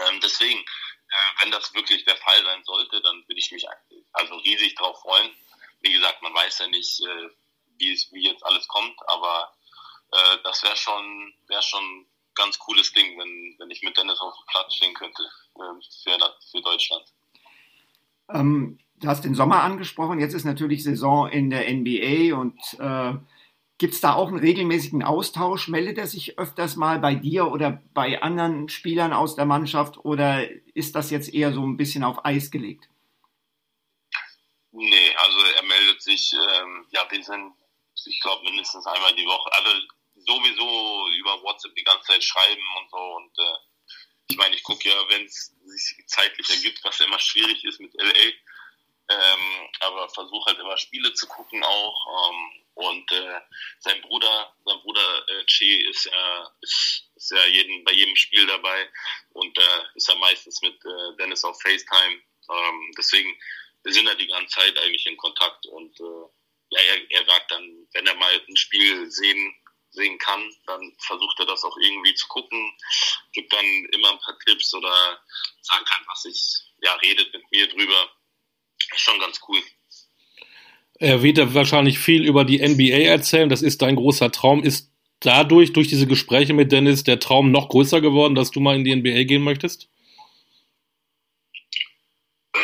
Ähm, 0.00 0.20
deswegen, 0.20 0.58
äh, 0.58 1.42
wenn 1.42 1.52
das 1.52 1.72
wirklich 1.74 2.04
der 2.04 2.16
Fall 2.16 2.42
sein 2.44 2.64
sollte, 2.64 3.00
dann 3.02 3.22
würde 3.28 3.38
ich 3.38 3.52
mich 3.52 3.64
also 4.14 4.34
riesig 4.38 4.74
darauf 4.74 5.00
freuen. 5.00 5.30
Wie 5.82 5.92
gesagt, 5.92 6.22
man 6.22 6.34
weiß 6.34 6.60
ja 6.60 6.68
nicht, 6.68 7.00
äh, 7.00 7.28
wie, 7.78 7.98
wie 8.12 8.24
jetzt 8.24 8.44
alles 8.44 8.66
kommt, 8.68 8.96
aber 9.06 9.52
äh, 10.12 10.38
das 10.44 10.62
wäre 10.62 10.76
schon, 10.76 11.34
wäre 11.48 11.62
schon 11.62 12.06
ganz 12.34 12.58
cooles 12.58 12.92
Ding, 12.92 13.18
wenn, 13.18 13.56
wenn 13.58 13.70
ich 13.70 13.82
mit 13.82 13.96
Dennis 13.96 14.20
auf 14.20 14.34
dem 14.34 14.46
Platz 14.46 14.74
stehen 14.76 14.94
könnte 14.94 15.22
äh, 15.56 15.60
für, 16.02 16.18
für 16.50 16.62
Deutschland. 16.62 17.04
Ähm, 18.32 18.78
du 18.96 19.08
hast 19.08 19.24
den 19.24 19.34
Sommer 19.34 19.62
angesprochen, 19.62 20.20
jetzt 20.20 20.34
ist 20.34 20.44
natürlich 20.44 20.82
Saison 20.82 21.28
in 21.28 21.50
der 21.50 21.70
NBA 21.72 22.36
und 22.36 22.58
äh, 22.78 23.14
gibt 23.78 23.94
es 23.94 24.00
da 24.00 24.14
auch 24.14 24.28
einen 24.28 24.38
regelmäßigen 24.38 25.02
Austausch? 25.02 25.68
Meldet 25.68 25.98
er 25.98 26.06
sich 26.06 26.38
öfters 26.38 26.76
mal 26.76 27.00
bei 27.00 27.14
dir 27.14 27.50
oder 27.50 27.82
bei 27.94 28.22
anderen 28.22 28.68
Spielern 28.68 29.12
aus 29.12 29.34
der 29.34 29.44
Mannschaft 29.44 29.98
oder 30.04 30.48
ist 30.74 30.94
das 30.94 31.10
jetzt 31.10 31.34
eher 31.34 31.52
so 31.52 31.62
ein 31.62 31.76
bisschen 31.76 32.04
auf 32.04 32.24
Eis 32.24 32.50
gelegt? 32.50 32.88
Nee, 34.70 35.14
also 35.16 35.38
sich, 36.04 36.32
ähm, 36.32 36.86
ja, 36.90 37.06
wir 37.10 37.22
sind, 37.22 37.54
ich 38.06 38.20
glaube, 38.20 38.44
mindestens 38.44 38.86
einmal 38.86 39.14
die 39.14 39.26
Woche, 39.26 39.52
also 39.52 39.70
sowieso 40.14 41.08
über 41.18 41.42
WhatsApp 41.42 41.74
die 41.74 41.84
ganze 41.84 42.12
Zeit 42.12 42.24
schreiben 42.24 42.62
und 42.78 42.90
so 42.90 42.96
und 42.96 43.38
äh, 43.38 43.56
ich 44.28 44.36
meine, 44.36 44.54
ich 44.54 44.62
gucke 44.62 44.88
ja, 44.88 45.08
wenn 45.08 45.26
es 45.26 45.54
sich 45.66 46.06
zeitlich 46.06 46.48
ergibt, 46.48 46.82
was 46.84 46.98
ja 46.98 47.06
immer 47.06 47.18
schwierig 47.18 47.62
ist 47.64 47.80
mit 47.80 47.92
LA, 47.94 48.32
ähm, 49.10 49.68
aber 49.80 50.08
versuche 50.08 50.46
halt 50.46 50.58
immer 50.58 50.76
Spiele 50.78 51.12
zu 51.12 51.26
gucken 51.26 51.62
auch. 51.62 52.30
Ähm, 52.30 52.62
und 52.74 53.12
äh, 53.12 53.40
sein 53.80 54.00
Bruder, 54.00 54.54
sein 54.64 54.80
Bruder 54.80 55.28
äh, 55.28 55.44
Che 55.44 55.88
ist 55.90 56.06
ja, 56.06 56.50
ist, 56.62 57.10
ist 57.14 57.30
ja 57.30 57.44
jeden, 57.46 57.84
bei 57.84 57.92
jedem 57.92 58.16
Spiel 58.16 58.46
dabei 58.46 58.88
und 59.30 59.58
äh, 59.58 59.82
ist 59.94 60.08
ja 60.08 60.14
meistens 60.14 60.62
mit 60.62 60.82
äh, 60.84 61.16
Dennis 61.18 61.44
auf 61.44 61.60
FaceTime. 61.60 62.22
Ähm, 62.50 62.92
deswegen 62.96 63.38
wir 63.84 63.92
sind 63.92 64.06
ja 64.06 64.14
die 64.14 64.26
ganze 64.26 64.56
Zeit 64.56 64.78
eigentlich 64.78 65.06
in 65.06 65.16
Kontakt 65.16 65.66
und 65.66 65.98
äh, 66.00 66.24
ja, 66.70 66.80
er, 66.80 67.20
er 67.20 67.26
sagt 67.26 67.50
dann, 67.50 67.86
wenn 67.92 68.06
er 68.06 68.14
mal 68.14 68.32
ein 68.48 68.56
Spiel 68.56 69.10
sehen 69.10 69.54
sehen 69.94 70.16
kann, 70.18 70.40
dann 70.66 70.80
versucht 70.98 71.38
er 71.40 71.46
das 71.46 71.62
auch 71.64 71.76
irgendwie 71.76 72.14
zu 72.14 72.26
gucken, 72.28 72.72
gibt 73.32 73.52
dann 73.52 73.66
immer 73.92 74.12
ein 74.12 74.18
paar 74.20 74.38
Tipps 74.38 74.72
oder 74.72 75.20
sagt 75.60 75.90
einfach 75.98 76.16
sich, 76.16 76.40
ja, 76.80 76.94
redet 76.94 77.30
mit 77.34 77.42
mir 77.50 77.68
drüber 77.68 78.10
ist 78.94 79.00
schon 79.00 79.20
ganz 79.20 79.40
cool. 79.48 79.60
Er 80.98 81.22
wird 81.22 81.38
ja 81.38 81.54
wahrscheinlich 81.54 81.98
viel 81.98 82.24
über 82.24 82.44
die 82.44 82.58
NBA 82.58 83.08
erzählen. 83.08 83.48
Das 83.48 83.62
ist 83.62 83.82
dein 83.82 83.96
großer 83.96 84.30
Traum. 84.30 84.62
Ist 84.62 84.90
dadurch, 85.20 85.72
durch 85.72 85.88
diese 85.88 86.06
Gespräche 86.06 86.52
mit 86.52 86.72
Dennis, 86.72 87.04
der 87.04 87.20
Traum 87.20 87.50
noch 87.50 87.68
größer 87.68 88.00
geworden, 88.00 88.34
dass 88.34 88.50
du 88.50 88.60
mal 88.60 88.76
in 88.76 88.84
die 88.84 88.94
NBA 88.94 89.24
gehen 89.24 89.42
möchtest? 89.42 89.88
Äh, 92.54 92.58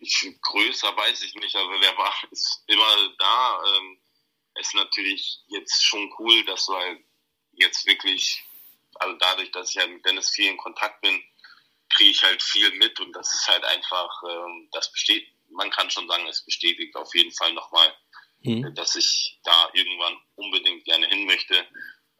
ich, 0.00 0.15
größer 0.40 0.96
weiß 0.96 1.22
ich 1.22 1.34
nicht, 1.34 1.54
aber 1.56 1.78
der 1.78 1.96
war 1.96 2.12
ist 2.30 2.62
immer 2.66 3.14
da. 3.18 3.62
Ähm, 3.66 4.00
ist 4.58 4.74
natürlich 4.74 5.42
jetzt 5.48 5.84
schon 5.84 6.12
cool, 6.18 6.44
dass 6.44 6.66
du 6.66 6.74
halt 6.74 7.04
jetzt 7.52 7.86
wirklich, 7.86 8.42
also 8.94 9.16
dadurch, 9.18 9.50
dass 9.50 9.70
ich 9.70 9.76
halt 9.78 9.90
mit 9.90 10.04
Dennis 10.04 10.30
viel 10.30 10.50
in 10.50 10.56
Kontakt 10.56 11.00
bin, 11.02 11.22
kriege 11.90 12.10
ich 12.10 12.22
halt 12.22 12.42
viel 12.42 12.70
mit 12.72 12.98
und 13.00 13.12
das 13.12 13.32
ist 13.34 13.48
halt 13.48 13.64
einfach, 13.64 14.22
ähm, 14.28 14.68
das 14.72 14.90
besteht, 14.92 15.28
man 15.50 15.70
kann 15.70 15.90
schon 15.90 16.08
sagen, 16.08 16.26
es 16.26 16.44
bestätigt 16.44 16.96
auf 16.96 17.14
jeden 17.14 17.32
Fall 17.32 17.52
nochmal, 17.52 17.94
mhm. 18.40 18.74
dass 18.74 18.96
ich 18.96 19.38
da 19.44 19.70
irgendwann 19.74 20.18
unbedingt 20.34 20.84
gerne 20.84 21.06
hin 21.08 21.26
möchte. 21.26 21.54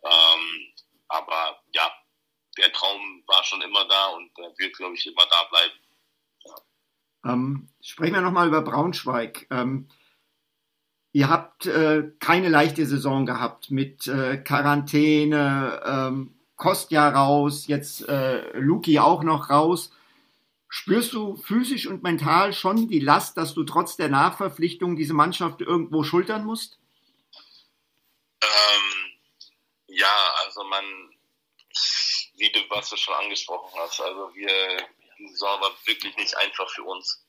Ähm, 0.05 0.75
aber 1.09 1.63
ja, 1.73 1.93
der 2.57 2.73
Traum 2.73 3.23
war 3.27 3.45
schon 3.45 3.63
immer 3.63 3.87
da 3.87 4.07
und 4.09 4.37
der 4.39 4.53
wird, 4.59 4.77
glaube 4.77 4.95
ich, 4.95 5.07
immer 5.07 5.27
da 5.27 5.45
bleiben. 5.45 5.79
Ähm, 7.27 7.69
sprechen 7.81 8.15
wir 8.15 8.21
nochmal 8.21 8.49
über 8.49 8.63
Braunschweig. 8.63 9.47
Ähm, 9.51 9.89
ihr 11.13 11.29
habt 11.29 11.67
äh, 11.67 12.11
keine 12.21 12.49
leichte 12.49 12.87
Saison 12.87 13.27
gehabt 13.27 13.71
mit 13.71 14.07
äh, 14.07 14.37
Quarantäne, 14.37 15.83
ähm, 15.85 16.35
Kostja 16.57 17.09
raus, 17.09 17.67
jetzt 17.67 18.09
äh, 18.09 18.59
Luki 18.59 18.99
auch 18.99 19.23
noch 19.23 19.51
raus. 19.51 19.93
Spürst 20.69 21.13
du 21.13 21.37
physisch 21.37 21.87
und 21.87 22.03
mental 22.03 22.53
schon 22.53 22.89
die 22.89 23.01
Last, 23.01 23.37
dass 23.37 23.55
du 23.55 23.65
trotz 23.65 23.97
der 23.97 24.09
Nachverpflichtung 24.09 24.97
diese 24.97 25.15
Mannschaft 25.15 25.61
irgendwo 25.61 26.03
schultern 26.03 26.45
musst? 26.45 26.79
Ähm, 28.43 29.13
ja, 29.87 30.35
also 30.45 30.65
man, 30.65 30.85
wie 32.37 32.51
du, 32.51 32.61
was 32.71 32.91
du 32.91 32.97
schon 32.97 33.15
angesprochen 33.15 33.79
hast, 33.79 34.01
also 34.01 34.31
wir, 34.35 34.49
Saison 35.19 35.61
war 35.61 35.77
wirklich 35.87 36.17
nicht 36.17 36.37
einfach 36.37 36.69
für 36.71 36.85
uns. 36.85 37.25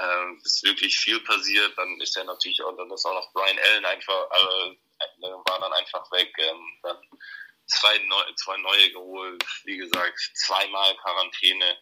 Ähm, 0.00 0.40
ist 0.42 0.62
wirklich 0.62 0.96
viel 0.96 1.20
passiert, 1.20 1.76
dann 1.76 2.00
ist 2.00 2.16
ja 2.16 2.24
natürlich 2.24 2.62
auch, 2.62 2.74
dann 2.76 2.90
ist 2.90 3.04
auch 3.04 3.12
noch 3.12 3.32
Brian 3.34 3.58
Allen 3.58 3.84
einfach, 3.84 4.30
äh, 4.30 4.76
war 5.20 5.60
dann 5.60 5.72
einfach 5.74 6.10
weg. 6.12 6.32
Ähm, 6.38 6.78
dann 6.82 6.98
zwei, 7.66 7.98
neu, 7.98 8.32
zwei 8.36 8.56
neue 8.58 8.90
geholt, 8.92 9.44
wie 9.64 9.76
gesagt, 9.76 10.18
zweimal 10.34 10.96
Quarantäne. 10.96 11.78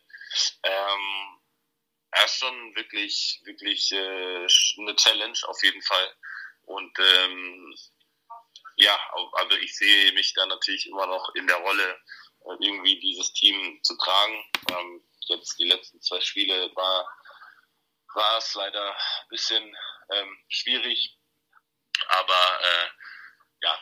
Ähm, 0.62 1.40
er 2.12 2.24
ist 2.24 2.38
schon 2.38 2.74
wirklich, 2.74 3.40
wirklich 3.44 3.92
äh, 3.92 4.46
eine 4.78 4.96
Challenge 4.96 5.38
auf 5.46 5.62
jeden 5.62 5.82
Fall. 5.82 6.14
Und 6.62 6.98
ähm, 6.98 7.74
ja, 8.76 8.98
also 9.34 9.56
ich 9.56 9.76
sehe 9.76 10.12
mich 10.12 10.32
da 10.34 10.46
natürlich 10.46 10.86
immer 10.86 11.06
noch 11.06 11.34
in 11.34 11.46
der 11.46 11.56
Rolle, 11.56 12.00
äh, 12.46 12.56
irgendwie 12.60 12.98
dieses 12.98 13.32
Team 13.32 13.80
zu 13.82 13.96
tragen. 13.96 14.44
Ähm, 14.70 15.04
jetzt 15.28 15.58
die 15.58 15.68
letzten 15.68 16.00
zwei 16.00 16.20
Spiele 16.20 16.74
war, 16.74 17.08
war 18.14 18.38
es 18.38 18.54
leider 18.54 18.90
ein 18.90 19.28
bisschen 19.28 19.76
ähm, 20.12 20.38
schwierig. 20.48 21.16
Aber 22.08 22.60
äh, 22.60 22.88
ja, 23.62 23.78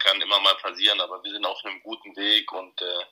kann, 0.00 0.20
immer 0.20 0.40
mal 0.40 0.56
passieren, 0.56 1.00
aber 1.00 1.22
wir 1.22 1.30
sind 1.30 1.44
auf 1.44 1.64
einem 1.64 1.82
guten 1.82 2.16
Weg 2.16 2.50
und 2.52 2.80
äh, 2.80 3.04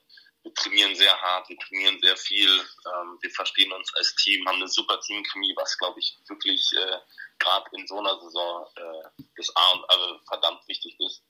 wir 0.43 0.55
trainieren 0.55 0.95
sehr 0.95 1.21
hart, 1.21 1.49
wir 1.49 1.59
trainieren 1.59 1.99
sehr 2.01 2.17
viel, 2.17 2.49
ähm, 2.49 3.19
wir 3.21 3.31
verstehen 3.31 3.73
uns 3.73 3.93
als 3.95 4.15
Team, 4.15 4.47
haben 4.47 4.57
eine 4.57 4.69
super 4.69 5.01
Teamchemie, 5.01 5.55
was 5.57 5.77
glaube 5.77 5.99
ich 5.99 6.17
wirklich 6.29 6.71
äh, 6.73 6.99
gerade 7.39 7.69
in 7.73 7.87
so 7.87 7.99
einer 7.99 8.19
Saison 8.21 8.67
äh, 8.77 9.25
das 9.37 9.55
A 9.57 9.73
und 9.73 9.91
also 9.91 10.21
verdammt 10.29 10.67
wichtig 10.69 10.97
ist. 11.01 11.25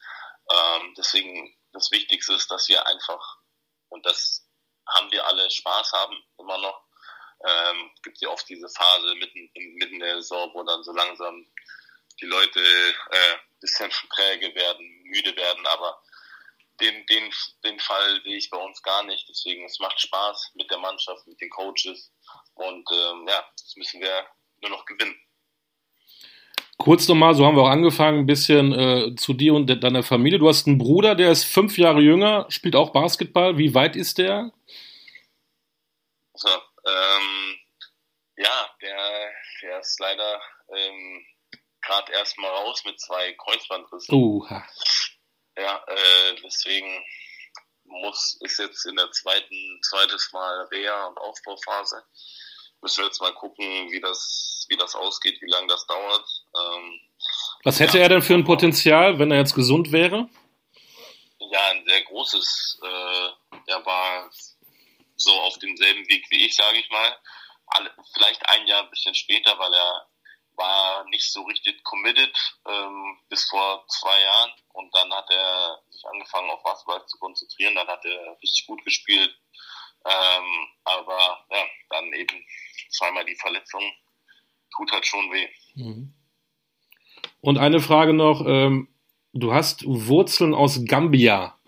Ähm, 0.53 0.95
deswegen 0.97 1.57
das 1.73 1.91
Wichtigste 1.91 2.35
ist, 2.35 2.51
dass 2.51 2.69
wir 2.69 2.87
einfach 2.87 3.39
und 3.89 4.05
das 4.05 4.46
haben 4.95 5.11
wir 5.11 5.27
alle 5.27 5.51
Spaß 5.51 5.93
haben 5.93 6.17
immer 6.39 6.59
noch. 6.59 6.83
Ähm, 7.47 7.91
gibt 8.03 8.21
ja 8.21 8.29
oft 8.29 8.49
diese 8.49 8.69
Phase 8.69 9.15
mitten, 9.17 9.51
mitten 9.55 9.99
der 10.01 10.17
Saison, 10.17 10.51
wo 10.55 10.63
dann 10.63 10.83
so 10.83 10.93
langsam 10.93 11.47
die 12.21 12.27
Leute 12.27 12.61
äh, 12.61 13.37
bisschen 13.61 13.91
träge 13.91 14.55
werden, 14.55 15.03
müde 15.05 15.37
werden, 15.37 15.67
aber 15.67 16.03
den, 16.81 17.07
den, 17.07 17.33
den 17.65 17.81
Fall 17.81 18.21
sehe 18.23 18.37
ich 18.37 18.51
bei 18.51 18.59
uns 18.59 18.83
gar 18.83 19.03
nicht. 19.05 19.29
Deswegen, 19.29 19.65
es 19.65 19.79
macht 19.79 20.01
Spaß 20.01 20.53
mit 20.55 20.71
der 20.71 20.79
Mannschaft, 20.79 21.27
mit 21.27 21.41
den 21.41 21.51
Coaches 21.51 22.13
und 22.55 22.89
ähm, 22.93 23.27
ja, 23.29 23.47
das 23.61 23.77
müssen 23.77 24.01
wir 24.01 24.27
nur 24.61 24.71
noch 24.71 24.85
gewinnen. 24.85 25.19
Kurz 26.79 27.09
nochmal, 27.09 27.35
so 27.35 27.47
haben 27.47 27.57
wir 27.57 27.63
auch 27.63 27.71
angefangen, 27.71 28.21
ein 28.21 28.27
bisschen 28.27 28.73
äh, 28.73 29.17
zu 29.17 29.33
dir 29.33 29.55
und 29.55 29.67
de 29.67 29.77
deiner 29.77 30.03
Familie. 30.03 30.39
Du 30.39 30.49
hast 30.49 30.67
einen 30.67 30.79
Bruder, 30.79 31.15
der 31.15 31.31
ist 31.31 31.45
fünf 31.45 31.79
Jahre 31.79 32.01
jünger, 32.01 32.47
spielt 32.51 32.77
auch 32.77 32.91
Basketball. 32.91 33.57
Wie 33.57 33.75
weit 33.75 33.97
ist 33.97 34.19
der? 34.19 34.53
So, 36.35 36.49
ähm, 36.49 37.59
ja, 38.37 38.71
der, 38.83 39.31
der 39.63 39.81
ist 39.81 39.99
leider 40.01 40.41
ähm, 40.75 41.27
gerade 41.81 42.13
erst 42.13 42.37
mal 42.39 42.51
raus 42.51 42.83
mit 42.85 43.01
zwei 43.01 43.33
Kreuzbandrissen. 43.33 44.15
Uh. 44.15 44.47
Ja, 45.57 45.83
äh, 45.87 46.37
deswegen 46.45 47.05
muss 47.85 48.39
ist 48.41 48.59
jetzt 48.59 48.85
in 48.87 48.97
der 48.97 49.11
zweiten 49.13 49.81
zweites 49.83 50.31
Mal 50.33 50.69
Reha 50.73 51.07
und 51.07 51.19
Aufbauphase. 51.19 52.05
Müssen 52.83 52.99
wir 52.99 53.07
jetzt 53.07 53.21
mal 53.21 53.33
gucken, 53.33 53.91
wie 53.91 54.01
das 54.01 54.57
wie 54.69 54.77
das 54.77 54.95
ausgeht, 54.95 55.41
wie 55.41 55.51
lange 55.51 55.69
das 55.69 55.87
dauert. 55.87 56.45
Ähm, 56.57 57.01
Was 57.65 57.81
hätte 57.81 57.99
ja, 57.99 58.05
er 58.05 58.09
denn 58.11 58.23
für 58.23 58.35
ein 58.35 58.45
Potenzial, 58.45 59.19
wenn 59.19 59.31
er 59.31 59.39
jetzt 59.39 59.55
gesund 59.55 59.93
wäre? 59.93 60.29
Ja, 61.39 61.61
ein 61.71 61.85
sehr 61.87 62.03
großes. 62.03 62.81
Äh, 62.83 63.29
er 63.67 63.87
war 63.87 64.31
so 65.17 65.33
auf 65.33 65.59
demselben 65.59 66.09
Weg 66.09 66.27
wie 66.31 66.47
ich, 66.47 66.55
sage 66.55 66.79
ich 66.79 66.91
mal. 66.91 67.17
Alle, 67.69 67.93
vielleicht 68.13 68.49
ein 68.49 68.67
Jahr 68.67 68.83
ein 68.83 68.91
bisschen 68.91 69.15
später, 69.15 69.59
weil 69.59 69.73
er 69.73 70.07
war 70.57 71.05
nicht 71.11 71.31
so 71.31 71.43
richtig 71.43 71.83
committed 71.85 72.35
ähm, 72.67 73.19
bis 73.29 73.45
vor 73.45 73.85
zwei 73.89 74.21
Jahren 74.21 74.53
und 74.73 74.95
dann 74.95 75.13
hat 75.13 75.31
er 75.31 75.83
sich 75.91 76.05
angefangen 76.07 76.51
auf 76.51 76.63
Basketball 76.63 77.05
zu 77.07 77.19
konzentrieren, 77.19 77.75
dann 77.75 77.89
hat 77.89 78.05
er 78.05 78.39
richtig 78.43 78.67
gut 78.67 78.83
gespielt, 78.85 79.37
ähm, 80.07 80.69
aber 80.85 81.45
ja, 81.51 81.65
dann 81.91 82.13
eben 82.13 82.45
zweimal 82.91 83.25
die 83.25 83.35
Verletzung 83.35 83.83
tut 84.77 84.93
halt 84.93 85.07
schon 85.07 85.33
weh. 85.33 85.49
Mhm. 85.75 86.15
Und 87.41 87.59
eine 87.59 87.81
Frage 87.81 88.13
noch, 88.13 88.45
ähm, 88.47 88.89
du 89.33 89.53
hast 89.53 89.85
Wurzeln 89.87 90.55
aus 90.55 90.85
Gambia. 90.85 91.59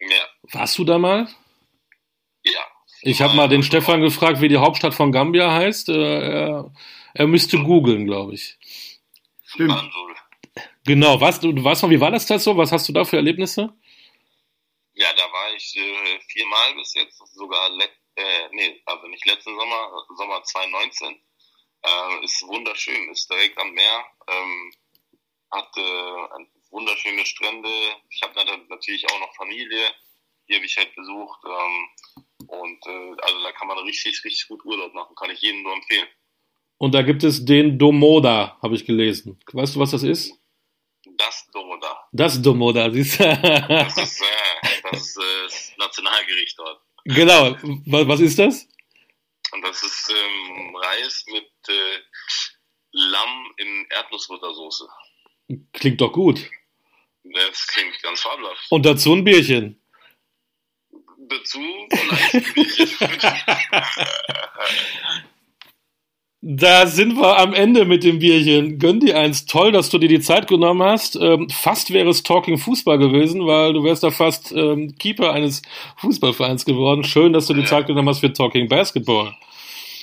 Ja. 0.00 0.24
Warst 0.52 0.78
du 0.78 0.84
da 0.84 0.98
mal? 0.98 1.28
Ja. 2.44 2.60
Ich 3.02 3.20
habe 3.20 3.34
mal 3.34 3.48
den 3.48 3.62
Stefan 3.62 4.00
gefragt, 4.00 4.40
wie 4.40 4.48
die 4.48 4.58
Hauptstadt 4.58 4.94
von 4.94 5.12
Gambia 5.12 5.52
heißt. 5.52 5.88
Äh, 5.88 5.94
er, 5.94 6.72
er 7.14 7.26
müsste 7.26 7.58
googeln, 7.58 8.06
glaube 8.06 8.34
ich. 8.34 8.58
Stimmt. 9.44 9.90
Genau, 10.84 11.20
was, 11.20 11.40
du, 11.40 11.52
du 11.52 11.62
weißt 11.62 11.82
noch, 11.82 11.90
wie 11.90 12.00
war 12.00 12.10
das 12.10 12.26
das 12.26 12.44
so? 12.44 12.56
Was 12.56 12.72
hast 12.72 12.88
du 12.88 12.92
da 12.92 13.04
für 13.04 13.16
Erlebnisse? 13.16 13.72
Ja, 14.94 15.12
da 15.14 15.22
war 15.32 15.54
ich 15.54 15.76
äh, 15.76 16.20
viermal 16.28 16.74
bis 16.74 16.94
jetzt, 16.94 17.18
sogar, 17.34 17.70
äh, 18.16 18.48
nee, 18.52 18.82
also 18.86 19.06
nicht 19.08 19.24
letzten 19.26 19.58
Sommer, 19.58 20.06
Sommer 20.16 20.42
2019. 20.42 21.20
Äh, 21.84 22.24
ist 22.24 22.46
wunderschön, 22.46 23.10
ist 23.10 23.28
direkt 23.30 23.58
am 23.58 23.72
Meer, 23.72 24.04
ähm, 24.28 24.72
hat 25.50 25.76
äh, 25.76 26.46
wunderschöne 26.70 27.24
Strände. 27.26 27.68
Ich 28.10 28.22
habe 28.22 28.34
natürlich 28.68 29.06
auch 29.10 29.20
noch 29.20 29.34
Familie, 29.34 29.82
die 30.48 30.54
habe 30.54 30.64
ich 30.64 30.76
halt 30.76 30.94
besucht. 30.94 31.40
Ähm, 31.44 32.48
und 32.48 32.86
äh, 32.86 33.22
also 33.22 33.42
da 33.42 33.52
kann 33.52 33.68
man 33.68 33.78
richtig, 33.78 34.22
richtig 34.24 34.48
gut 34.48 34.64
Urlaub 34.64 34.92
machen, 34.94 35.14
kann 35.16 35.30
ich 35.30 35.40
jedem 35.40 35.62
nur 35.62 35.74
empfehlen. 35.74 36.06
Und 36.78 36.94
da 36.94 37.02
gibt 37.02 37.22
es 37.24 37.44
den 37.44 37.78
Domoda, 37.78 38.58
habe 38.60 38.74
ich 38.74 38.84
gelesen. 38.84 39.40
Weißt 39.52 39.76
du, 39.76 39.80
was 39.80 39.92
das 39.92 40.02
ist? 40.02 40.41
Das 41.16 41.46
Domoda. 41.52 42.08
Das 42.12 42.40
Domoda, 42.40 42.90
siehst 42.90 43.20
du? 43.20 43.24
das 43.24 43.96
ist, 43.98 44.20
äh, 44.20 44.82
das, 44.90 45.00
ist 45.00 45.16
äh, 45.16 45.20
das 45.44 45.72
Nationalgericht 45.78 46.58
dort. 46.58 46.80
Genau. 47.04 47.56
Was 48.06 48.20
ist 48.20 48.38
das? 48.38 48.68
Und 49.52 49.62
das 49.62 49.82
ist 49.82 50.10
ähm, 50.10 50.74
Reis 50.76 51.24
mit 51.28 51.50
äh, 51.68 51.98
Lamm 52.92 53.52
in 53.56 53.86
Erdnussbuttersoße. 53.90 54.88
Klingt 55.72 56.00
doch 56.00 56.12
gut. 56.12 56.48
Das 57.24 57.66
klingt 57.66 58.00
ganz 58.02 58.20
fabelhaft. 58.20 58.66
Und 58.70 58.86
dazu 58.86 59.14
ein 59.14 59.24
Bierchen. 59.24 59.80
Dazu 61.18 61.60
vielleicht 61.90 62.34
ein 62.34 62.54
Bierchen. 62.54 63.20
Da 66.44 66.88
sind 66.88 67.14
wir 67.14 67.38
am 67.38 67.54
Ende 67.54 67.84
mit 67.84 68.02
dem 68.02 68.18
Bierchen. 68.18 68.80
Gönn 68.80 68.98
dir 68.98 69.16
eins. 69.16 69.46
Toll, 69.46 69.70
dass 69.70 69.90
du 69.90 69.98
dir 69.98 70.08
die 70.08 70.18
Zeit 70.18 70.48
genommen 70.48 70.82
hast. 70.82 71.14
Ähm, 71.14 71.48
fast 71.48 71.92
wäre 71.92 72.08
es 72.08 72.24
Talking 72.24 72.58
Fußball 72.58 72.98
gewesen, 72.98 73.46
weil 73.46 73.72
du 73.72 73.84
wärst 73.84 74.02
da 74.02 74.10
fast 74.10 74.50
ähm, 74.50 74.96
Keeper 74.98 75.32
eines 75.32 75.62
Fußballvereins 75.98 76.64
geworden. 76.64 77.04
Schön, 77.04 77.32
dass 77.32 77.46
du 77.46 77.54
die 77.54 77.60
ja. 77.60 77.66
Zeit 77.66 77.86
genommen 77.86 78.08
hast 78.08 78.18
für 78.18 78.32
Talking 78.32 78.68
Basketball. 78.68 79.32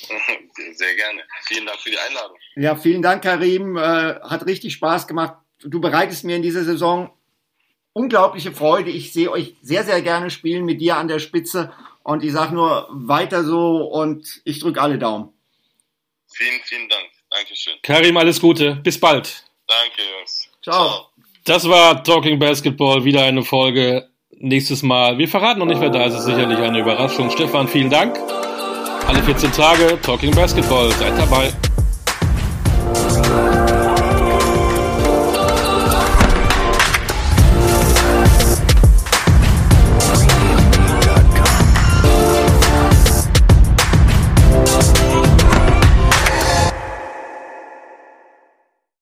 Sehr 0.76 0.96
gerne. 0.96 1.20
Vielen 1.46 1.66
Dank 1.66 1.78
für 1.82 1.90
die 1.90 1.98
Einladung. 1.98 2.38
Ja, 2.56 2.76
vielen 2.78 3.02
Dank, 3.02 3.22
Karim. 3.22 3.76
Äh, 3.76 3.82
hat 3.82 4.46
richtig 4.46 4.72
Spaß 4.72 5.08
gemacht. 5.08 5.34
Du 5.62 5.82
bereitest 5.82 6.24
mir 6.24 6.38
in 6.38 6.42
dieser 6.42 6.64
Saison 6.64 7.10
unglaubliche 7.92 8.54
Freude. 8.54 8.92
Ich 8.92 9.12
sehe 9.12 9.30
euch 9.30 9.56
sehr, 9.62 9.84
sehr 9.84 10.02
gerne 10.02 10.30
spielen 10.30 10.64
mit 10.64 10.80
dir 10.80 10.96
an 10.96 11.10
der 11.10 11.20
Spitze. 11.20 11.74
Und 12.02 12.24
ich 12.24 12.32
sage 12.32 12.56
nur 12.56 12.88
weiter 12.92 13.44
so 13.44 13.84
und 13.84 14.40
ich 14.46 14.62
drücke 14.62 14.82
alle 14.82 14.98
Daumen. 14.98 15.34
Vielen, 16.40 16.62
vielen 16.64 16.88
Dank. 16.88 17.10
Dankeschön. 17.32 17.74
Karim, 17.84 18.16
alles 18.16 18.40
Gute. 18.40 18.76
Bis 18.76 18.98
bald. 18.98 19.44
Danke, 19.68 20.02
Jungs. 20.18 20.48
Ciao. 20.64 20.88
Ciao. 20.88 21.10
Das 21.44 21.68
war 21.68 22.02
Talking 22.02 22.40
Basketball, 22.40 23.04
wieder 23.04 23.24
eine 23.26 23.44
Folge. 23.44 24.08
Nächstes 24.38 24.82
Mal. 24.82 25.18
Wir 25.18 25.28
verraten 25.28 25.60
noch 25.60 25.66
nicht, 25.66 25.82
wer 25.82 25.90
da 25.90 26.06
ist. 26.06 26.14
Es 26.14 26.22
ist 26.22 26.28
sicherlich 26.28 26.60
eine 26.60 26.80
Überraschung. 26.80 27.30
Stefan, 27.30 27.68
vielen 27.68 27.90
Dank. 27.90 28.18
Alle 29.06 29.22
14 29.22 29.52
Tage 29.52 30.00
Talking 30.02 30.34
Basketball. 30.34 30.90
Seid 30.94 31.18
dabei. 31.18 31.52